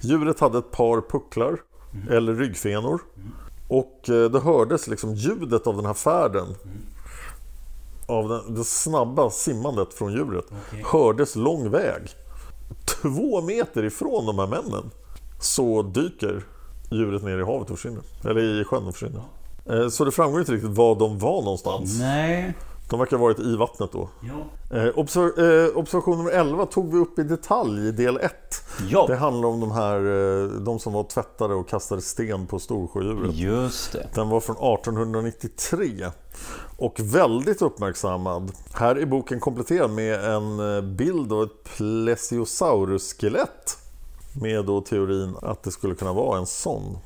Djuret 0.01 0.39
hade 0.39 0.57
ett 0.57 0.71
par 0.71 1.01
pucklar, 1.01 1.61
eller 2.09 2.35
ryggfenor. 2.35 3.01
Och 3.67 4.09
eh, 4.09 4.31
det 4.31 4.39
hördes 4.39 4.87
liksom 4.87 5.15
ljudet 5.15 5.67
av 5.67 5.75
den 5.75 5.85
här 5.85 5.93
färden. 5.93 6.47
Av 8.07 8.29
den, 8.29 8.55
det 8.55 8.63
snabba 8.63 9.29
simmandet 9.29 9.93
från 9.93 10.11
djuret. 10.13 10.45
Hördes 10.83 11.35
lång 11.35 11.69
väg. 11.69 12.01
Två 13.01 13.41
meter 13.41 13.83
ifrån 13.83 14.25
de 14.25 14.39
här 14.39 14.47
männen 14.47 14.91
så 15.39 15.81
dyker 15.81 16.43
djuret 16.91 17.23
ner 17.23 17.37
i 17.39 17.43
havet 17.43 17.69
och 17.69 17.77
försvinner. 17.77 18.01
Eller 18.23 18.61
i 18.61 18.63
sjön 18.63 18.87
och 18.87 18.93
försvinner. 18.93 19.21
Eh, 19.69 19.87
Så 19.89 20.05
det 20.05 20.11
framgår 20.11 20.39
inte 20.39 20.51
riktigt 20.51 20.69
var 20.71 20.95
de 20.99 21.19
var 21.19 21.41
någonstans. 21.41 21.99
Nej. 21.99 22.53
De 22.91 22.99
verkar 22.99 23.17
ha 23.17 23.23
varit 23.23 23.39
i 23.39 23.55
vattnet 23.55 23.91
då. 23.91 24.09
Ja. 24.21 24.33
Eh, 24.77 24.87
obser- 24.95 25.65
eh, 25.67 25.77
observation 25.77 26.17
nummer 26.17 26.31
11 26.31 26.65
tog 26.65 26.93
vi 26.93 26.99
upp 26.99 27.19
i 27.19 27.23
detalj 27.23 27.87
i 27.87 27.91
del 27.91 28.17
1. 28.17 28.31
Ja. 28.89 29.05
Det 29.07 29.15
handlar 29.15 29.49
om 29.49 29.59
de 29.59 29.71
här 29.71 29.97
eh, 29.97 30.43
de 30.61 30.79
som 30.79 30.93
var 30.93 31.03
tvättade 31.03 31.53
och 31.53 31.69
kastade 31.69 32.01
sten 32.01 32.47
på 32.47 32.59
storsjödjuret. 32.59 33.35
Just 33.35 33.91
det. 33.91 34.07
Den 34.15 34.29
var 34.29 34.39
från 34.39 34.55
1893 34.55 36.07
och 36.77 36.95
väldigt 36.99 37.61
uppmärksammad. 37.61 38.51
Här 38.73 38.95
är 38.95 39.05
boken 39.05 39.39
kompletterad 39.39 39.89
med 39.91 40.25
en 40.35 40.75
eh, 40.75 40.81
bild 40.81 41.33
av 41.33 41.43
ett 41.43 41.63
plesiosaurus-skelett 41.77 43.77
med 44.41 44.65
då 44.65 44.81
teorin 44.81 45.35
att 45.41 45.63
det 45.63 45.71
skulle 45.71 45.95
kunna 45.95 46.13
vara 46.13 46.37
en 46.37 46.45
sån. 46.45 46.97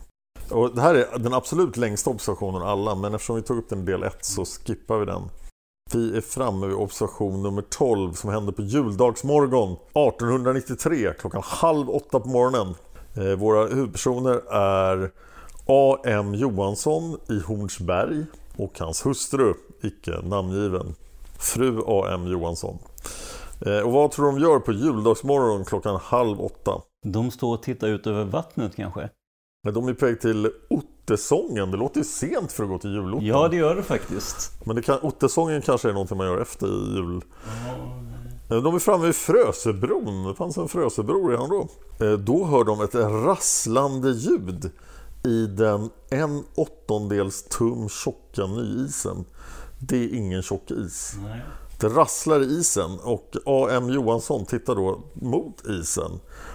Och 0.52 0.76
det 0.76 0.82
här 0.82 0.96
är 0.96 1.20
den 1.20 1.34
absolut 1.34 1.78
längsta 1.78 2.10
observationen 2.10 2.62
av 2.62 2.68
alla 2.68 2.96
men 2.96 3.14
eftersom 3.14 3.36
vi 3.36 3.42
tog 3.42 3.58
upp 3.58 3.70
den 3.70 3.80
i 3.82 3.86
del 3.86 4.04
1 4.04 4.26
så 4.26 4.46
skippar 4.46 4.98
vi 4.98 5.06
den. 5.06 5.22
Vi 5.94 6.18
är 6.18 6.22
framme 6.22 6.68
vid 6.68 6.76
observation 6.76 7.44
nummer 7.44 7.62
12 7.62 8.14
som 8.14 8.30
hände 8.30 8.52
på 8.52 8.62
juldagsmorgon 8.62 9.72
1893 9.72 11.14
klockan 11.20 11.42
halv 11.46 11.90
åtta 11.90 12.20
på 12.20 12.30
morgonen. 12.30 12.76
Eh, 13.18 13.40
våra 13.40 13.68
huvudpersoner 13.68 14.54
är 14.54 15.12
A.M. 15.66 16.36
Johansson 16.36 17.20
i 17.30 17.40
Hornsberg 17.40 18.26
och 18.58 18.80
hans 18.80 19.06
hustru, 19.06 19.54
icke 19.84 20.22
namngiven, 20.24 20.96
fru 21.40 21.82
A.M. 21.88 22.28
Johansson. 22.28 22.78
Eh, 23.66 23.80
och 23.80 23.92
vad 23.92 24.12
tror 24.12 24.26
de 24.26 24.40
gör 24.40 24.60
på 24.60 24.72
juldagsmorgon 24.72 25.66
klockan 25.66 26.00
halv 26.04 26.42
åtta? 26.42 26.82
De 27.04 27.32
står 27.32 27.54
och 27.54 27.64
tittar 27.64 27.88
ut 27.88 28.08
över 28.08 28.24
vattnet 28.24 28.76
kanske? 28.76 29.10
De 29.74 29.88
är 29.88 29.94
på 29.94 30.06
väg 30.06 30.22
till 30.22 30.52
Ottesången. 31.10 31.72
Det 31.72 31.78
låter 31.78 31.98
ju 31.98 32.04
sent 32.04 32.52
för 32.52 32.64
att 32.64 32.70
gå 32.70 32.78
till 32.78 32.90
julotten. 32.94 33.26
Ja, 33.28 33.48
det 33.48 33.56
gör 33.56 33.76
det 33.76 33.84
faktiskt. 33.84 34.52
Men 34.66 34.76
det 34.76 34.82
kan, 34.82 35.00
Ottesången 35.02 35.62
kanske 35.62 35.90
är 35.90 35.94
någonting 35.94 36.18
man 36.18 36.28
gör 36.28 36.42
efter 36.42 36.68
jul. 36.68 37.22
Eh, 38.50 38.58
De 38.58 38.76
är 38.76 38.80
framme 38.80 39.06
vid 39.06 39.16
Frösebron. 39.16 40.24
Det 40.28 40.36
fanns 40.36 40.58
en 40.58 40.68
Frösebro 40.68 41.28
redan 41.28 41.50
då. 41.50 41.68
Eh, 42.06 42.14
Då 42.14 42.46
hör 42.46 42.64
de 42.64 42.82
ett 42.82 42.96
rasslande 42.96 44.12
ljud 44.12 44.72
i 45.24 45.46
den 45.46 45.90
en 46.10 46.44
åttondels 46.56 47.44
tum 47.44 47.90
tjocka 47.90 48.46
nyisen. 48.48 49.26
Det 49.80 49.98
är 50.04 50.14
ingen 50.16 50.42
tjock 50.42 50.72
is. 50.72 51.14
Det 51.80 51.88
rasslar 51.90 52.40
i 52.42 52.46
isen 52.46 53.00
och 53.04 53.36
A.M. 53.46 53.90
Johansson 53.90 54.46
tittar 54.46 54.76
då 54.76 55.00
mot 55.14 55.66
isen. 55.66 56.12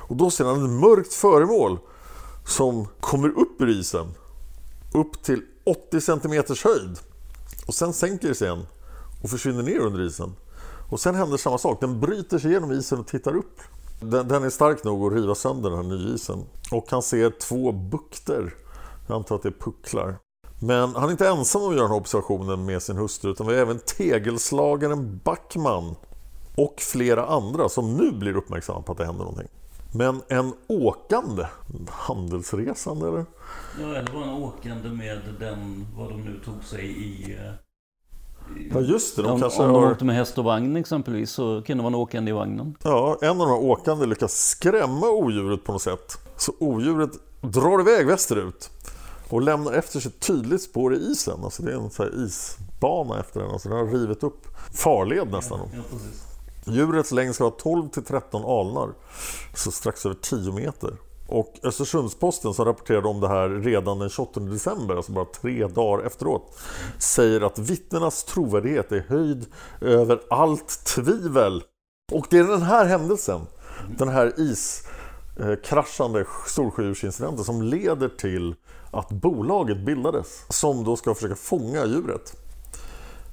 Och 0.09 0.17
då 0.17 0.31
ser 0.31 0.45
han 0.45 0.65
ett 0.65 0.81
mörkt 0.81 1.15
föremål 1.15 1.79
som 2.47 2.87
kommer 3.01 3.29
upp 3.29 3.61
ur 3.61 3.69
isen. 3.69 4.07
Upp 4.93 5.23
till 5.23 5.43
80 5.65 6.01
cm 6.01 6.45
höjd. 6.65 6.99
Och 7.67 7.75
sen 7.75 7.93
sänker 7.93 8.29
det 8.29 8.35
sig 8.35 8.49
igen 8.49 8.67
och 9.23 9.31
försvinner 9.31 9.63
ner 9.63 9.79
under 9.79 10.01
isen. 10.01 10.33
Och 10.91 11.01
sen 11.01 11.15
händer 11.15 11.37
samma 11.37 11.59
sak. 11.59 11.81
Den 11.81 12.01
bryter 12.01 12.39
sig 12.39 12.51
igenom 12.51 12.73
isen 12.73 12.99
och 12.99 13.07
tittar 13.07 13.37
upp. 13.37 13.61
Den, 14.01 14.29
den 14.29 14.45
är 14.45 14.51
stark 14.51 14.85
nog 14.85 15.07
att 15.07 15.19
riva 15.19 15.35
sönder 15.35 15.71
den 15.71 15.79
här 15.79 15.97
nyisen. 15.97 16.45
Och 16.73 16.87
han 16.91 17.03
ser 17.03 17.31
två 17.31 17.73
bukter. 17.73 18.55
Jag 19.09 19.17
antar 19.17 19.37
att 19.37 19.43
det 19.43 19.49
är 19.49 19.61
pucklar. 19.61 20.19
Men 20.63 20.95
han 20.95 21.05
är 21.05 21.11
inte 21.11 21.29
ensam 21.29 21.63
om 21.63 21.69
att 21.69 21.75
göra 21.75 21.83
den 21.83 21.91
här 21.91 22.01
observationen 22.01 22.65
med 22.65 22.83
sin 22.83 22.97
hustru 22.97 23.31
utan 23.31 23.47
vi 23.47 23.55
har 23.55 23.61
även 23.61 23.79
tegelslagaren 23.79 25.21
Backman 25.25 25.95
och 26.57 26.75
flera 26.79 27.27
andra 27.27 27.69
som 27.69 27.97
nu 27.97 28.13
blir 28.13 28.37
uppmärksamma 28.37 28.83
på 28.83 28.93
att 28.93 28.99
det 28.99 29.07
händer 29.07 29.25
någonting. 29.25 29.49
Men 29.95 30.23
en 30.29 30.53
åkande, 30.67 31.47
handelsresande 31.89 33.09
eller? 33.09 33.25
Ja, 33.81 33.95
eller 33.95 34.13
var 34.13 34.23
en 34.23 34.29
åkande 34.43 34.89
med 34.89 35.19
den, 35.41 35.87
vad 35.97 36.09
de 36.09 36.21
nu 36.25 36.41
tog 36.45 36.65
sig 36.65 36.85
i... 36.87 37.33
eh, 37.33 37.53
Ja 38.73 38.81
just 38.81 39.17
det, 39.17 39.23
de 39.23 39.31
om 39.33 39.41
kanske 39.41 39.63
om 39.63 39.73
de 39.73 39.83
har... 39.83 39.91
åkte 39.93 40.05
med 40.05 40.17
häst 40.17 40.39
och 40.39 40.45
vagn 40.45 40.77
exempelvis 40.77 41.31
så 41.31 41.63
kunde 41.67 41.83
man 41.83 41.95
åkande 41.95 42.31
i 42.31 42.35
vagnen. 42.35 42.77
Ja, 42.83 43.19
en 43.23 43.31
av 43.31 43.37
de 43.37 43.49
här 43.49 43.71
åkande 43.71 44.07
lyckas 44.07 44.33
skrämma 44.49 45.11
odjuret 45.11 45.65
på 45.65 45.73
något 45.73 45.83
sätt. 45.83 46.19
Så 46.37 46.53
odjuret 46.59 47.11
drar 47.41 47.81
iväg 47.81 48.07
västerut 48.07 48.71
och 49.29 49.43
lämnar 49.43 49.73
efter 49.73 50.01
sig 50.01 50.09
ett 50.17 50.21
tydligt 50.21 50.63
spår 50.63 50.95
i 50.95 50.97
isen. 50.99 51.45
Alltså 51.45 51.63
det 51.63 51.73
är 51.73 51.77
en 51.77 51.91
så 51.91 52.03
här 52.03 52.25
isbana 52.25 53.21
efter 53.21 53.41
den. 53.41 53.51
Alltså 53.51 53.69
den 53.69 53.79
har 53.79 53.87
rivit 53.87 54.23
upp 54.23 54.47
farled 54.73 55.31
nästan. 55.31 55.59
Djurets 56.65 57.13
längd 57.13 57.35
ska 57.35 57.45
vara 57.45 57.55
12 57.55 57.89
till 57.89 58.05
13 58.05 58.45
alnar, 58.45 58.89
så 59.55 59.71
strax 59.71 60.07
över 60.07 60.17
10 60.23 60.53
meter. 60.53 60.97
Och 61.31 61.55
Östersundsposten 61.63 62.55
som 62.55 62.65
rapporterade 62.65 63.09
om 63.09 63.21
det 63.21 63.29
här 63.29 63.49
redan 63.49 63.99
den 63.99 64.11
28 64.11 64.41
december, 64.41 64.97
alltså 64.97 65.13
bara 65.13 65.25
tre 65.25 65.67
dagar 65.67 66.07
efteråt, 66.07 66.59
säger 66.99 67.41
att 67.41 67.59
vittnenas 67.59 68.25
trovärdighet 68.25 68.93
är 68.93 69.05
höjd 69.09 69.47
över 69.81 70.21
allt 70.31 70.85
tvivel. 70.85 71.63
Och 72.13 72.27
det 72.31 72.39
är 72.39 72.45
den 72.45 72.63
här 72.63 72.85
händelsen, 72.85 73.41
den 73.99 74.09
här 74.09 74.33
iskraschande 74.41 76.21
eh, 76.21 76.27
storsjödjursincidenten 76.47 77.45
som 77.45 77.63
leder 77.63 78.09
till 78.09 78.55
att 78.91 79.11
bolaget 79.11 79.85
bildades 79.85 80.45
som 80.49 80.85
då 80.85 80.97
ska 80.97 81.15
försöka 81.15 81.37
fånga 81.37 81.87
djuret. 81.87 82.37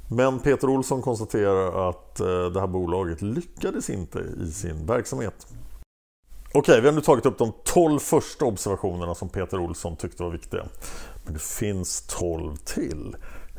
Men 0.10 0.40
Peter 0.40 0.70
Olsson 0.70 1.02
konstaterar 1.02 1.90
att 1.90 2.20
eh, 2.20 2.46
det 2.46 2.60
här 2.60 2.68
bolaget 2.68 3.22
lyckades 3.22 3.90
inte 3.90 4.20
i 4.20 4.52
sin 4.52 4.86
verksamhet. 4.86 5.48
Okej, 6.54 6.82
vi 6.82 6.88
har 6.88 6.94
nu 6.96 7.02
tagit 7.02 7.26
upp 7.26 7.38
de 7.38 7.54
12 7.64 8.00
första 8.00 8.46
observationerna 8.46 9.16
som 9.16 9.30
Peter 9.30 9.60
Olsson 9.60 9.96
tyckte 9.96 10.24
var 10.24 10.30
viktiga. 10.30 10.64
Men 11.26 11.34
det 11.34 11.42
finns 11.42 12.02
12 12.08 12.56
till 12.56 13.16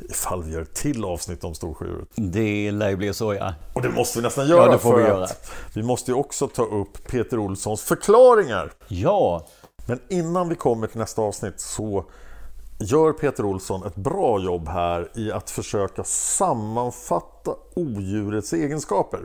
ifall 0.09 0.43
vi 0.43 0.53
gör 0.53 0.61
ett 0.61 0.73
till 0.73 1.05
avsnitt 1.05 1.43
om 1.43 1.55
storsjödjuret. 1.55 2.07
Det 2.15 2.71
lär 2.71 2.89
ju 2.89 2.95
bli 2.95 3.13
så 3.13 3.33
ja. 3.33 3.53
Och 3.73 3.81
det 3.81 3.89
måste 3.89 4.19
vi 4.19 4.23
nästan 4.23 4.47
göra 4.47 4.65
Ja, 4.65 4.71
det 4.71 4.79
får 4.79 4.97
vi 4.97 5.03
göra. 5.03 5.27
vi 5.73 5.83
måste 5.83 6.11
ju 6.11 6.17
också 6.17 6.47
ta 6.47 6.63
upp 6.63 7.07
Peter 7.07 7.39
Olssons 7.39 7.81
förklaringar. 7.81 8.71
Ja, 8.87 9.47
Men 9.85 9.99
innan 10.09 10.49
vi 10.49 10.55
kommer 10.55 10.87
till 10.87 10.99
nästa 10.99 11.21
avsnitt 11.21 11.59
så 11.59 12.05
gör 12.79 13.13
Peter 13.13 13.45
Olsson 13.45 13.85
ett 13.85 13.95
bra 13.95 14.39
jobb 14.39 14.67
här 14.67 15.11
i 15.15 15.31
att 15.31 15.49
försöka 15.49 16.03
sammanfatta 16.03 17.55
odjurets 17.75 18.53
egenskaper. 18.53 19.19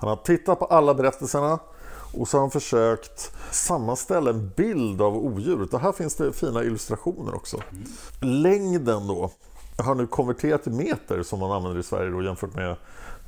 Han 0.00 0.08
har 0.08 0.16
tittat 0.16 0.58
på 0.58 0.64
alla 0.64 0.94
berättelserna 0.94 1.58
och 2.14 2.28
så 2.28 2.36
har 2.36 2.40
han 2.40 2.50
försökt 2.50 3.32
sammanställa 3.50 4.30
en 4.30 4.50
bild 4.56 5.02
av 5.02 5.16
odjuret. 5.16 5.74
Och 5.74 5.80
här 5.80 5.92
finns 5.92 6.16
det 6.16 6.32
fina 6.32 6.62
illustrationer 6.64 7.34
också. 7.34 7.56
Längden 8.20 9.06
då 9.06 9.30
har 9.76 9.94
nu 9.94 10.06
konverterat 10.06 10.62
till 10.62 10.72
meter 10.72 11.22
som 11.22 11.38
man 11.38 11.50
använder 11.50 11.80
i 11.80 11.82
Sverige 11.82 12.10
då 12.10 12.22
jämfört 12.22 12.54
med 12.54 12.76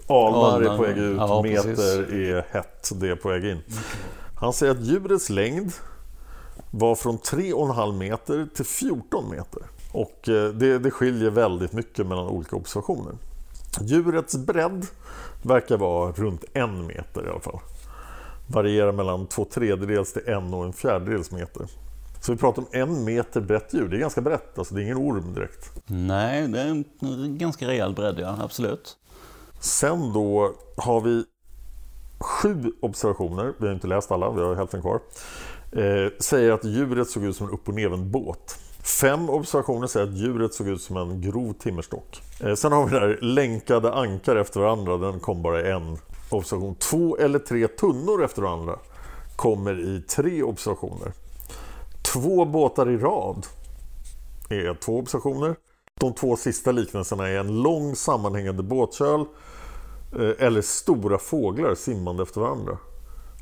alnar 0.09 0.61
är 0.61 0.77
på 0.77 0.83
väg 0.83 0.99
ut, 0.99 1.17
ja, 1.17 1.43
meter 1.43 2.15
är 2.15 2.47
hett, 2.51 2.91
det 2.95 3.09
är 3.09 3.17
på 3.17 3.29
väg 3.29 3.45
in. 3.45 3.63
Han 4.37 4.53
säger 4.53 4.73
att 4.73 4.81
djurets 4.81 5.31
längd 5.31 5.73
var 6.75 6.95
från 6.95 7.19
3,5 7.19 7.99
meter 7.99 8.49
till 8.55 8.65
14 8.65 9.31
meter. 9.31 9.63
Och 9.93 10.29
eh, 10.29 10.49
det, 10.49 10.79
det 10.79 10.91
skiljer 10.91 11.31
väldigt 11.31 11.73
mycket 11.73 12.07
mellan 12.07 12.29
olika 12.29 12.57
observationer. 12.57 13.13
Djurets 13.81 14.37
bredd 14.37 14.87
verkar 15.43 15.77
vara 15.77 16.13
runt 16.13 16.45
en 16.53 16.87
meter 16.87 17.27
i 17.27 17.31
alla 17.31 17.41
fall. 17.41 17.61
Varierar 18.47 18.93
mellan 18.93 19.27
två 19.27 19.45
tredjedels 19.45 20.13
till 20.13 20.29
en 20.29 20.55
och 20.55 20.65
en 20.65 20.73
fjärdedels 20.73 21.31
meter. 21.31 21.67
Så 22.21 22.33
vi 22.33 22.39
pratar 22.39 22.63
om 22.63 22.69
en 22.73 23.05
meter 23.05 23.41
brett 23.41 23.75
djur. 23.75 23.89
Det 23.89 23.97
är 23.97 24.01
ganska 24.01 24.21
brett, 24.21 24.59
alltså 24.59 24.75
det 24.75 24.81
är 24.81 24.83
ingen 24.83 24.97
orm 24.97 25.35
direkt. 25.35 25.73
nej, 25.87 26.49
det 26.49 26.61
är 26.61 26.67
en 26.67 27.39
ganska 27.39 27.69
rejäl 27.69 27.95
bredd 27.95 28.19
ja, 28.19 28.39
absolut. 28.43 28.97
Sen 29.61 30.13
då 30.13 30.55
har 30.77 31.01
vi 31.01 31.25
sju 32.21 32.73
observationer, 32.81 33.53
vi 33.59 33.67
har 33.67 33.75
inte 33.75 33.87
läst 33.87 34.11
alla, 34.11 34.31
vi 34.31 34.41
har 34.41 34.55
hälften 34.55 34.81
kvar. 34.81 35.01
Eh, 35.73 36.13
säger 36.19 36.53
att 36.53 36.65
djuret 36.65 37.09
såg 37.09 37.25
ut 37.25 37.37
som 37.37 37.47
en 37.47 37.53
upp 37.53 37.69
och 37.69 37.75
nervänd 37.75 38.07
båt. 38.07 38.59
Fem 39.01 39.31
observationer 39.31 39.87
säger 39.87 40.07
att 40.07 40.17
djuret 40.17 40.55
såg 40.55 40.69
ut 40.69 40.83
som 40.83 40.97
en 40.97 41.21
grov 41.21 41.53
timmerstock. 41.53 42.23
Eh, 42.41 42.55
sen 42.55 42.73
har 42.73 42.87
vi 42.87 42.91
där 42.91 43.19
länkade 43.23 43.95
ankar 43.95 44.37
efter 44.37 44.61
varandra, 44.61 44.97
den 44.97 45.21
kom 45.21 45.43
bara 45.43 45.69
i 45.69 45.71
en 45.71 45.99
observation. 46.31 46.75
Två 46.75 47.17
eller 47.17 47.39
tre 47.39 47.69
tunnor 47.69 48.25
efter 48.25 48.43
varandra 48.43 48.79
kommer 49.37 49.81
i 49.81 50.01
tre 50.01 50.43
observationer. 50.43 51.13
Två 52.13 52.45
båtar 52.45 52.91
i 52.91 52.97
rad 52.97 53.47
är 54.49 54.75
två 54.75 54.99
observationer. 54.99 55.57
De 56.01 56.15
två 56.15 56.37
sista 56.37 56.73
liknelserna 56.73 57.29
är 57.29 57.39
en 57.39 57.63
lång 57.63 57.97
sammanhängande 57.97 58.63
båtköl 58.63 59.21
eh, 59.21 60.47
eller 60.47 60.63
stora 60.63 61.19
fåglar 61.19 61.75
simmande 61.75 62.23
efter 62.23 62.41
varandra. 62.41 62.79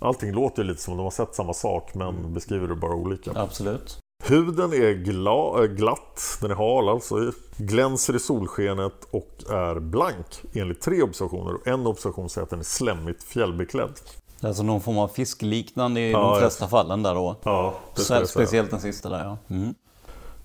Allting 0.01 0.33
låter 0.33 0.65
lite 0.65 0.81
som 0.81 0.97
de 0.97 1.03
har 1.03 1.11
sett 1.11 1.35
samma 1.35 1.55
sak 1.55 1.95
men 1.95 2.35
beskriver 2.35 2.69
det 2.69 2.75
bara 2.75 2.95
olika. 2.95 3.33
Absolut. 3.35 3.99
Huden 4.25 4.73
är 4.73 4.93
gla, 4.93 5.65
äh, 5.65 5.71
glatt, 5.71 6.39
den 6.41 6.51
är 6.51 6.55
hal 6.55 6.89
alltså, 6.89 7.33
glänser 7.57 8.17
i 8.17 8.19
solskenet 8.19 9.07
och 9.11 9.45
är 9.51 9.81
blank 9.81 10.43
enligt 10.53 10.81
tre 10.81 11.03
observationer. 11.03 11.55
En 11.65 11.87
observation 11.87 12.29
säger 12.29 12.43
att 12.43 12.51
den 12.51 12.59
är 12.59 12.65
slemmigt 12.65 13.23
fjällbeklädd. 13.23 13.93
Alltså 14.43 14.63
någon 14.63 14.81
form 14.81 14.99
av 14.99 15.09
fiskliknande 15.09 16.01
i 16.01 16.11
Ja, 16.11 16.19
de 16.19 16.41
flesta 16.41 16.69
fallen 16.69 17.03
där 17.03 17.15
då. 17.15 17.37
Ja, 17.43 17.75
Så, 17.95 18.15
jag 18.15 18.29
speciellt 18.29 18.71
den 18.71 18.81
sista 18.81 19.09
där 19.09 19.25
ja. 19.25 19.39
Mm. 19.55 19.75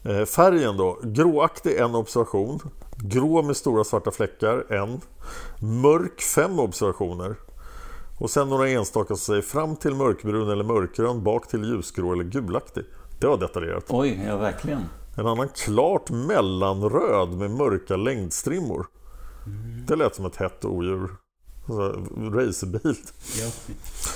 Eh, 0.04 0.26
Färgen 0.26 0.78
då, 0.78 1.00
gråaktig 1.04 1.78
en 1.78 1.96
observation, 1.96 2.60
grå 2.96 3.42
med 3.42 3.58
stora 3.58 3.84
svarta 3.84 4.12
fläckar 4.12 4.74
en, 4.74 5.02
mörk 5.60 6.22
fem 6.22 6.60
observationer 6.60 7.36
och 8.20 8.30
sen 8.30 8.50
några 8.50 8.70
enstaka 8.70 9.08
som 9.08 9.18
säger 9.18 9.42
fram 9.42 9.76
till 9.76 9.96
mörkbrun 9.96 10.50
eller 10.50 10.64
mörkgrön, 10.64 11.24
bak 11.24 11.48
till 11.48 11.64
ljusgrå 11.64 12.14
eller 12.14 12.24
gulaktig. 12.24 12.84
Det 13.20 13.28
var 13.28 13.38
detaljerat. 13.38 13.84
Oj, 13.90 14.22
ja 14.28 14.38
verkligen. 14.38 14.82
En 15.18 15.28
annan 15.28 15.50
klart 15.50 16.10
mellanröd 16.10 17.30
med 17.30 17.52
mörka 17.52 17.96
längdstrimmor. 17.96 18.86
Det 19.88 19.96
lät 19.96 20.16
som 20.16 20.26
ett 20.26 20.36
hett 20.36 20.66
odjur. 20.66 21.10
Alltså, 21.70 22.00
racerbil. 22.38 22.96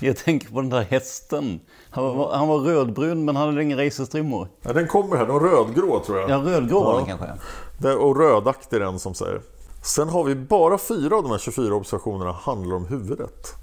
Jag 0.01 0.17
tänker 0.17 0.47
på 0.49 0.61
den 0.61 0.69
där 0.69 0.81
hästen. 0.81 1.59
Han 1.91 2.03
var, 2.17 2.35
han 2.35 2.47
var 2.47 2.59
rödbrun 2.59 3.25
men 3.25 3.35
han 3.35 3.47
hade 3.49 3.63
inga 3.63 3.77
racerstrimmor. 3.85 4.47
Ja, 4.61 4.73
den 4.73 4.87
kommer 4.87 5.15
här, 5.17 5.25
de 5.27 5.39
rödgrå 5.39 5.99
tror 5.99 6.19
jag. 6.19 6.29
Ja, 6.29 6.37
rödgrå 6.37 6.83
var 6.83 6.93
Ja. 6.93 6.97
den 6.97 7.07
kanske. 7.07 7.27
Det, 7.77 7.95
och 7.95 8.17
rödaktig 8.17 8.81
den 8.81 8.99
som 8.99 9.13
säger. 9.13 9.41
Sen 9.83 10.09
har 10.09 10.23
vi 10.23 10.35
bara 10.35 10.77
fyra 10.77 11.15
av 11.17 11.23
de 11.23 11.31
här 11.31 11.37
24 11.37 11.75
observationerna 11.75 12.31
handlar 12.31 12.75
om 12.75 12.85
huvudet. 12.85 13.55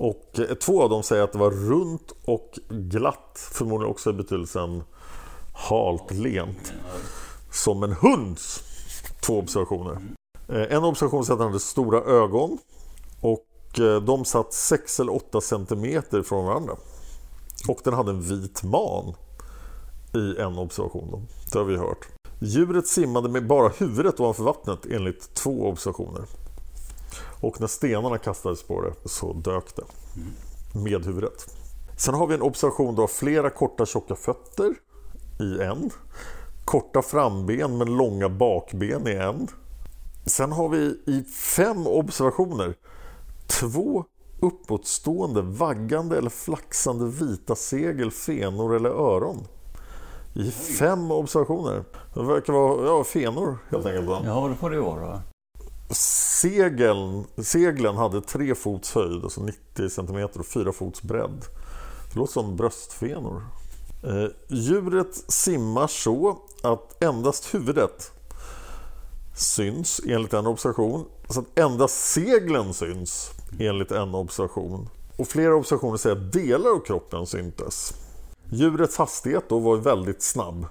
Och 0.00 0.40
två 0.60 0.82
av 0.82 0.90
dem 0.90 1.02
säger 1.02 1.22
att 1.22 1.32
det 1.32 1.38
var 1.38 1.50
runt 1.50 2.12
och 2.24 2.58
glatt, 2.68 3.50
förmodligen 3.52 3.90
också 3.90 4.10
i 4.10 4.12
betydelsen 4.12 4.82
halt, 5.52 6.10
lent. 6.10 6.72
Som 7.50 7.82
en 7.82 7.92
hunds. 7.92 8.62
Två 9.20 9.38
observationer. 9.38 9.98
Eh, 10.48 10.76
en 10.76 10.84
observation 10.84 11.24
säger 11.24 11.34
att 11.34 11.40
han 11.40 11.48
hade 11.48 11.60
stora 11.60 12.02
ögon. 12.02 12.58
Och 13.20 13.80
eh, 13.80 14.02
de 14.02 14.24
satt 14.24 14.52
6 14.52 15.00
eller 15.00 15.14
8 15.14 15.40
centimeter 15.40 16.22
från 16.22 16.44
varandra. 16.44 16.76
Och 17.68 17.80
den 17.84 17.94
hade 17.94 18.10
en 18.10 18.22
vit 18.22 18.62
man 18.62 19.14
i 20.14 20.40
en 20.40 20.58
observation. 20.58 21.08
Då. 21.10 21.22
Det 21.52 21.58
har 21.58 21.64
vi 21.64 21.76
hört. 21.76 22.08
Djuret 22.40 22.86
simmade 22.86 23.28
med 23.28 23.46
bara 23.46 23.68
huvudet 23.68 24.20
ovanför 24.20 24.42
vattnet 24.42 24.86
enligt 24.90 25.34
två 25.34 25.68
observationer. 25.68 26.24
Och 27.40 27.60
när 27.60 27.66
stenarna 27.66 28.18
kastades 28.18 28.62
på 28.62 28.82
det 28.82 29.08
så 29.08 29.32
dök 29.32 29.76
det 29.76 29.84
med 30.78 31.04
huvudet. 31.04 31.54
Sen 31.96 32.14
har 32.14 32.26
vi 32.26 32.34
en 32.34 32.42
observation 32.42 32.94
då 32.94 33.02
av 33.02 33.06
flera 33.06 33.50
korta 33.50 33.86
tjocka 33.86 34.14
fötter 34.14 34.74
i 35.40 35.62
en. 35.62 35.90
Korta 36.64 37.02
framben 37.02 37.78
men 37.78 37.96
långa 37.96 38.28
bakben 38.28 39.08
i 39.08 39.12
en. 39.14 39.48
Sen 40.26 40.52
har 40.52 40.68
vi 40.68 40.78
i 41.06 41.24
fem 41.56 41.86
observationer 41.86 42.74
två 43.46 44.04
uppåtstående, 44.40 45.42
vaggande 45.42 46.18
eller 46.18 46.30
flaxande 46.30 47.06
vita 47.06 47.54
segel, 47.54 48.10
fenor 48.10 48.76
eller 48.76 48.90
öron. 48.90 49.46
I 50.34 50.50
fem 50.50 51.10
observationer. 51.10 51.84
Det 52.14 52.22
verkar 52.22 52.52
vara 52.52 52.86
ja, 52.86 53.04
fenor 53.04 53.58
helt 53.70 53.86
enkelt. 53.86 54.08
Ja, 54.24 54.48
det 54.48 54.54
får 54.54 54.70
det 54.70 54.80
vara. 54.80 55.22
Segeln, 55.90 57.24
seglen 57.36 57.96
hade 57.96 58.20
tre 58.20 58.54
fots 58.54 58.94
höjd, 58.94 59.24
alltså 59.24 59.40
90 59.40 59.88
cm 59.88 60.28
och 60.34 60.46
fyra 60.46 60.72
fots 60.72 61.02
bredd. 61.02 61.44
Det 62.12 62.18
låter 62.18 62.32
som 62.32 62.56
bröstfenor. 62.56 63.42
Eh, 64.04 64.26
djuret 64.48 65.32
simmar 65.32 65.86
så 65.86 66.38
att 66.62 67.02
endast 67.02 67.54
huvudet 67.54 68.12
syns 69.34 70.00
enligt 70.06 70.32
en 70.34 70.46
observation. 70.46 71.04
Så 71.28 71.40
att 71.40 71.58
endast 71.58 72.12
seglen 72.12 72.74
syns 72.74 73.30
enligt 73.58 73.90
en 73.90 74.14
observation. 74.14 74.88
Och 75.16 75.28
flera 75.28 75.54
observationer 75.54 75.96
säger 75.96 76.16
att 76.16 76.32
delar 76.32 76.70
av 76.70 76.84
kroppen 76.84 77.26
syntes. 77.26 77.94
Djurets 78.50 78.96
hastighet 78.96 79.48
då 79.48 79.58
var 79.58 79.76
väldigt 79.76 80.22
snabb. 80.22 80.66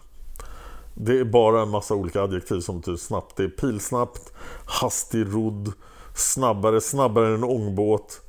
Det 1.00 1.20
är 1.20 1.26
bara 1.26 1.62
en 1.62 1.70
massa 1.70 1.96
olika 1.96 2.22
adjektiv 2.22 2.60
som 2.60 2.80
betyder 2.80 2.98
snabbt. 2.98 3.36
Det 3.36 3.44
är 3.44 3.48
pilsnabbt, 3.50 4.34
hastig 4.66 5.34
rodd, 5.34 5.74
snabbare, 6.16 6.82
snabbare 6.82 7.28
än 7.28 7.34
en 7.34 7.44
ångbåt. 7.44 8.22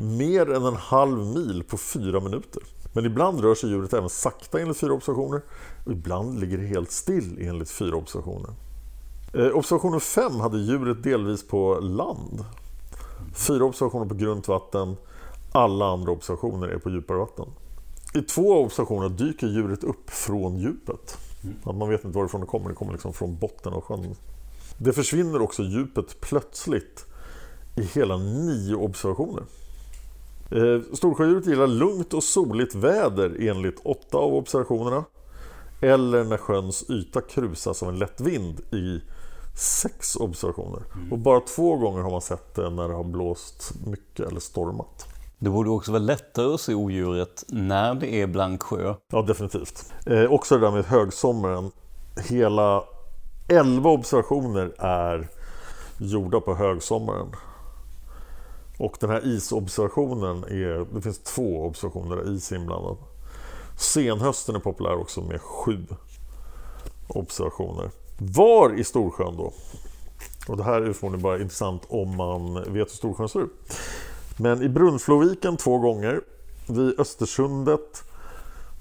Mer 0.00 0.52
än 0.52 0.64
en 0.64 0.76
halv 0.76 1.18
mil 1.18 1.64
på 1.68 1.78
fyra 1.78 2.20
minuter. 2.20 2.62
Men 2.92 3.06
ibland 3.06 3.40
rör 3.40 3.54
sig 3.54 3.70
djuret 3.70 3.92
även 3.92 4.08
sakta 4.08 4.60
enligt 4.60 4.76
fyra 4.76 4.92
observationer. 4.92 5.42
Och 5.86 5.92
ibland 5.92 6.40
ligger 6.40 6.58
det 6.58 6.66
helt 6.66 6.90
still 6.90 7.38
enligt 7.40 7.70
fyra 7.70 7.96
observationer. 7.96 8.50
Eh, 9.34 9.56
observation 9.56 10.00
5 10.00 10.40
hade 10.40 10.58
djuret 10.58 11.02
delvis 11.02 11.48
på 11.48 11.74
land. 11.80 12.44
Fyra 13.34 13.64
observationer 13.64 14.06
på 14.06 14.14
grunt 14.14 14.48
vatten. 14.48 14.96
Alla 15.52 15.86
andra 15.86 16.12
observationer 16.12 16.68
är 16.68 16.78
på 16.78 16.90
djupare 16.90 17.18
vatten. 17.18 17.46
I 18.14 18.22
två 18.22 18.54
av 18.58 18.64
observationerna 18.64 19.08
dyker 19.08 19.46
djuret 19.46 19.84
upp 19.84 20.10
från 20.10 20.58
djupet. 20.58 21.18
Att 21.64 21.76
man 21.76 21.88
vet 21.88 22.04
inte 22.04 22.18
varifrån 22.18 22.40
det 22.40 22.46
kommer, 22.46 22.68
det 22.68 22.74
kommer 22.74 22.92
liksom 22.92 23.12
från 23.12 23.38
botten 23.38 23.72
av 23.72 23.80
sjön. 23.80 24.14
Det 24.78 24.92
försvinner 24.92 25.42
också 25.42 25.62
djupet 25.62 26.20
plötsligt 26.20 27.06
i 27.76 27.82
hela 27.82 28.16
nio 28.16 28.74
observationer. 28.74 29.42
Eh, 30.50 30.80
Storsjödjuret 30.94 31.46
gillar 31.46 31.66
lugnt 31.66 32.14
och 32.14 32.22
soligt 32.22 32.74
väder 32.74 33.36
enligt 33.40 33.80
åtta 33.84 34.18
av 34.18 34.34
observationerna. 34.34 35.04
Eller 35.82 36.24
när 36.24 36.36
sjöns 36.36 36.90
yta 36.90 37.20
krusas 37.20 37.82
av 37.82 37.88
en 37.88 37.98
lätt 37.98 38.20
vind 38.20 38.60
i 38.60 39.00
sex 39.58 40.16
observationer. 40.16 40.82
Och 41.10 41.18
bara 41.18 41.40
två 41.40 41.76
gånger 41.76 42.02
har 42.02 42.10
man 42.10 42.22
sett 42.22 42.54
det 42.54 42.70
när 42.70 42.88
det 42.88 42.94
har 42.94 43.04
blåst 43.04 43.72
mycket 43.86 44.28
eller 44.28 44.40
stormat. 44.40 45.06
Det 45.38 45.50
borde 45.50 45.70
också 45.70 45.92
vara 45.92 46.02
lättare 46.02 46.54
att 46.54 46.60
se 46.60 46.74
odjuret 46.74 47.44
när 47.48 47.94
det 47.94 48.22
är 48.22 48.26
blank 48.26 48.62
sjö. 48.62 48.94
Ja, 49.12 49.22
definitivt. 49.22 49.92
Eh, 50.06 50.32
också 50.32 50.54
det 50.54 50.66
där 50.66 50.70
med 50.70 50.84
högsommaren. 50.84 51.70
Hela 52.28 52.84
11 53.48 53.90
observationer 53.90 54.74
är 54.78 55.28
gjorda 55.98 56.40
på 56.40 56.54
högsommaren. 56.54 57.26
Och 58.78 58.96
den 59.00 59.10
här 59.10 59.26
isobservationen 59.26 60.44
är, 60.44 60.94
det 60.94 61.00
finns 61.02 61.18
två 61.18 61.66
observationer 61.66 62.16
där 62.16 62.32
is 62.34 62.52
är 62.52 62.56
inblandad. 62.56 62.96
Senhösten 63.78 64.56
är 64.56 64.60
populär 64.60 65.00
också 65.00 65.20
med 65.20 65.40
sju 65.40 65.86
observationer. 67.08 67.90
Var 68.18 68.78
i 68.78 68.84
Storsjön 68.84 69.36
då? 69.36 69.52
Och 70.48 70.56
det 70.56 70.64
här 70.64 70.82
är 70.82 70.92
förmodligen 70.92 71.22
bara 71.22 71.40
intressant 71.40 71.82
om 71.88 72.16
man 72.16 72.54
vet 72.54 72.66
hur 72.74 72.96
Storsjön 72.96 73.28
ser 73.28 73.40
ut. 73.42 73.78
Men 74.38 74.62
i 74.62 74.68
Brunfloviken 74.68 75.56
två 75.56 75.78
gånger. 75.78 76.20
Vid 76.68 77.00
Östersundet 77.00 78.04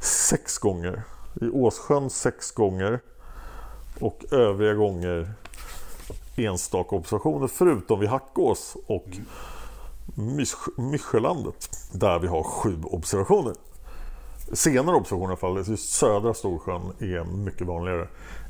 sex 0.01 0.58
gånger. 0.58 1.03
I 1.41 1.49
Åssjön 1.49 2.10
sex 2.10 2.51
gånger. 2.51 2.99
Och 3.99 4.26
övriga 4.32 4.74
gånger 4.74 5.34
enstaka 6.36 6.95
observationer 6.95 7.47
förutom 7.47 7.99
vid 7.99 8.10
Hackås 8.10 8.78
och 8.88 9.06
Mysch- 10.16 10.80
Myschelandet 10.82 11.70
där 11.91 12.20
vi 12.20 12.28
har 12.28 12.43
sju 12.43 12.78
observationer. 12.84 13.53
Senare 14.53 14.95
observationer 14.95 15.28
i 15.28 15.32
alla 15.32 15.64
fall, 15.64 15.64
just 15.68 15.89
södra 15.89 16.34
Storsjön 16.34 16.82
är 16.99 17.24
mycket 17.24 17.68
vanligare 17.68 18.08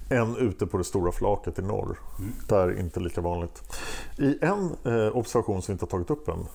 än 0.10 0.36
ute 0.38 0.68
på 0.68 0.78
det 0.78 0.84
stora 0.84 1.12
flaket 1.12 1.60
i 1.60 1.62
norr. 1.62 2.00
Där 2.48 2.68
är 2.68 2.80
inte 2.80 3.00
lika 3.00 3.22
vanligt. 3.22 3.82
I 4.18 4.38
en 4.42 4.76
eh, 4.84 5.18
observation 5.18 5.62
som 5.62 5.72
vi 5.72 5.74
inte 5.74 5.86
har 5.86 5.90
tagit 5.90 6.10
upp 6.10 6.28
än 6.28 6.46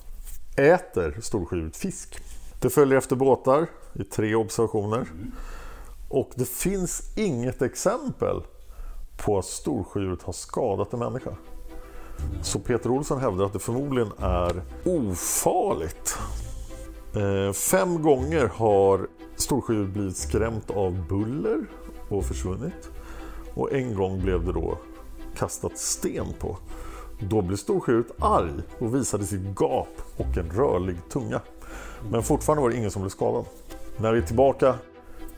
äter 0.57 1.19
storsjödjuret 1.21 1.77
fisk. 1.77 2.19
Det 2.61 2.71
följer 2.71 2.99
efter 2.99 3.17
båtar 3.17 3.67
i 3.93 4.05
tre 4.05 4.35
observationer. 4.35 5.07
Och 6.09 6.31
det 6.35 6.49
finns 6.49 7.13
inget 7.17 7.63
exempel 7.63 8.43
på 9.17 9.39
att 9.39 9.45
storsjödjuret 9.45 10.23
har 10.23 10.33
skadat 10.33 10.93
en 10.93 10.99
människa. 10.99 11.31
Så 12.43 12.59
Peter 12.59 12.91
Olsson 12.91 13.21
hävdar 13.21 13.45
att 13.45 13.53
det 13.53 13.59
förmodligen 13.59 14.13
är 14.19 14.63
ofarligt. 14.85 16.19
Eh, 17.15 17.53
fem 17.53 18.03
gånger 18.03 18.47
har 18.47 19.09
storsjödjuret 19.37 19.91
blivit 19.91 20.17
skrämt 20.17 20.71
av 20.71 21.07
buller 21.09 21.67
och 22.09 22.25
försvunnit. 22.25 22.91
Och 23.55 23.73
en 23.73 23.95
gång 23.95 24.21
blev 24.21 24.45
det 24.45 24.53
då 24.53 24.79
kastat 25.37 25.79
sten 25.79 26.27
på. 26.39 26.59
Då 27.21 27.43
blev 27.43 27.57
storsjödjuret 27.57 28.07
arg 28.19 28.53
och 28.79 28.95
visade 28.95 29.25
sitt 29.25 29.61
gap 29.61 29.89
och 30.17 30.37
en 30.37 30.51
rörlig 30.51 30.97
tunga. 31.13 31.41
Men 32.11 32.23
fortfarande 32.23 32.63
var 32.63 32.71
det 32.71 32.77
ingen 32.77 32.91
som 32.91 33.03
blev 33.03 33.11
skadad. 33.11 33.45
När 33.97 34.13
vi 34.13 34.19
är 34.19 34.23
tillbaka 34.23 34.75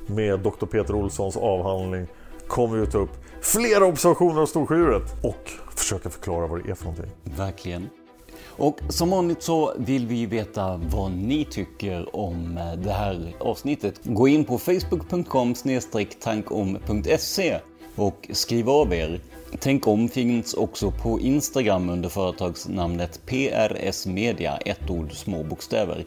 med 0.07 0.41
Dr. 0.41 0.67
Peter 0.67 0.95
Olssons 0.95 1.37
avhandling 1.37 2.07
kommer 2.47 2.79
vi 2.79 2.87
ta 2.87 2.99
upp 2.99 3.11
flera 3.41 3.87
observationer 3.87 4.41
av 4.41 4.47
Storsjöodjuret 4.47 5.25
och 5.25 5.51
försöka 5.77 6.11
förklara 6.11 6.47
vad 6.47 6.65
det 6.65 6.71
är 6.71 6.75
för 6.75 6.85
någonting. 6.85 7.11
Verkligen. 7.37 7.89
Och 8.57 8.79
som 8.89 9.11
vanligt 9.11 9.43
så 9.43 9.75
vill 9.79 10.07
vi 10.07 10.27
veta 10.27 10.81
vad 10.91 11.13
ni 11.13 11.45
tycker 11.45 12.17
om 12.17 12.59
eh, 12.59 12.73
det 12.73 12.93
här 12.93 13.35
avsnittet. 13.41 14.01
Gå 14.05 14.29
in 14.29 14.45
på 14.45 14.59
facebook.com 14.59 15.55
tankom.se 16.21 17.61
och 17.97 18.29
skriv 18.33 18.71
av 18.71 18.95
er. 18.95 19.21
Tänk 19.59 19.87
om 19.87 20.09
finns 20.09 20.55
också 20.55 20.91
på 20.91 21.21
Instagram 21.21 21.91
under 21.91 22.09
företagsnamnet 22.09 23.21
PRS 23.27 24.07
Media, 24.07 24.57
ett 24.57 24.91
ord 24.91 25.13
små 25.13 25.43
bokstäver. 25.43 26.05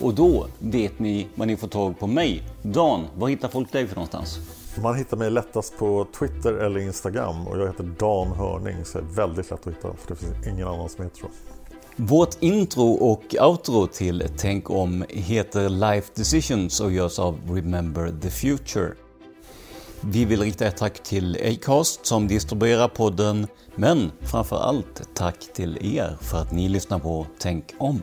Och 0.00 0.14
då 0.14 0.46
vet 0.58 0.98
ni 0.98 1.26
vad 1.34 1.48
ni 1.48 1.56
får 1.56 1.68
tag 1.68 1.98
på 1.98 2.06
mig. 2.06 2.42
Dan, 2.62 3.06
var 3.16 3.28
hittar 3.28 3.48
folk 3.48 3.72
dig 3.72 3.86
för 3.86 3.94
någonstans? 3.94 4.38
Man 4.82 4.96
hittar 4.96 5.16
mig 5.16 5.30
lättast 5.30 5.78
på 5.78 6.06
Twitter 6.18 6.52
eller 6.52 6.80
Instagram 6.80 7.46
och 7.46 7.58
jag 7.58 7.66
heter 7.66 7.84
Dan 7.98 8.32
Hörning 8.32 8.84
så 8.84 8.98
det 8.98 9.04
är 9.04 9.08
väldigt 9.08 9.50
lätt 9.50 9.66
att 9.66 9.72
hitta 9.72 9.94
för 9.94 10.14
det 10.14 10.16
finns 10.16 10.46
ingen 10.46 10.68
annan 10.68 10.88
som 10.88 11.04
heter 11.04 11.18
så. 11.18 11.26
Vårt 11.96 12.42
intro 12.42 12.92
och 12.92 13.34
outro 13.40 13.86
till 13.86 14.24
Tänk 14.38 14.70
om 14.70 15.04
heter 15.08 15.68
Life 15.68 16.12
Decisions 16.14 16.80
och 16.80 16.92
görs 16.92 17.18
av 17.18 17.38
Remember 17.50 18.14
the 18.22 18.30
Future. 18.30 18.92
Vi 20.04 20.24
vill 20.24 20.40
rikta 20.40 20.66
ett 20.66 20.76
tack 20.76 21.02
till 21.02 21.38
Acast 21.46 22.06
som 22.06 22.28
distribuerar 22.28 22.88
podden, 22.88 23.46
men 23.74 24.12
framför 24.20 24.56
allt 24.56 25.14
tack 25.14 25.52
till 25.54 25.96
er 25.96 26.16
för 26.20 26.38
att 26.38 26.52
ni 26.52 26.68
lyssnar 26.68 26.98
på 26.98 27.26
Tänk 27.38 27.64
om. 27.78 28.02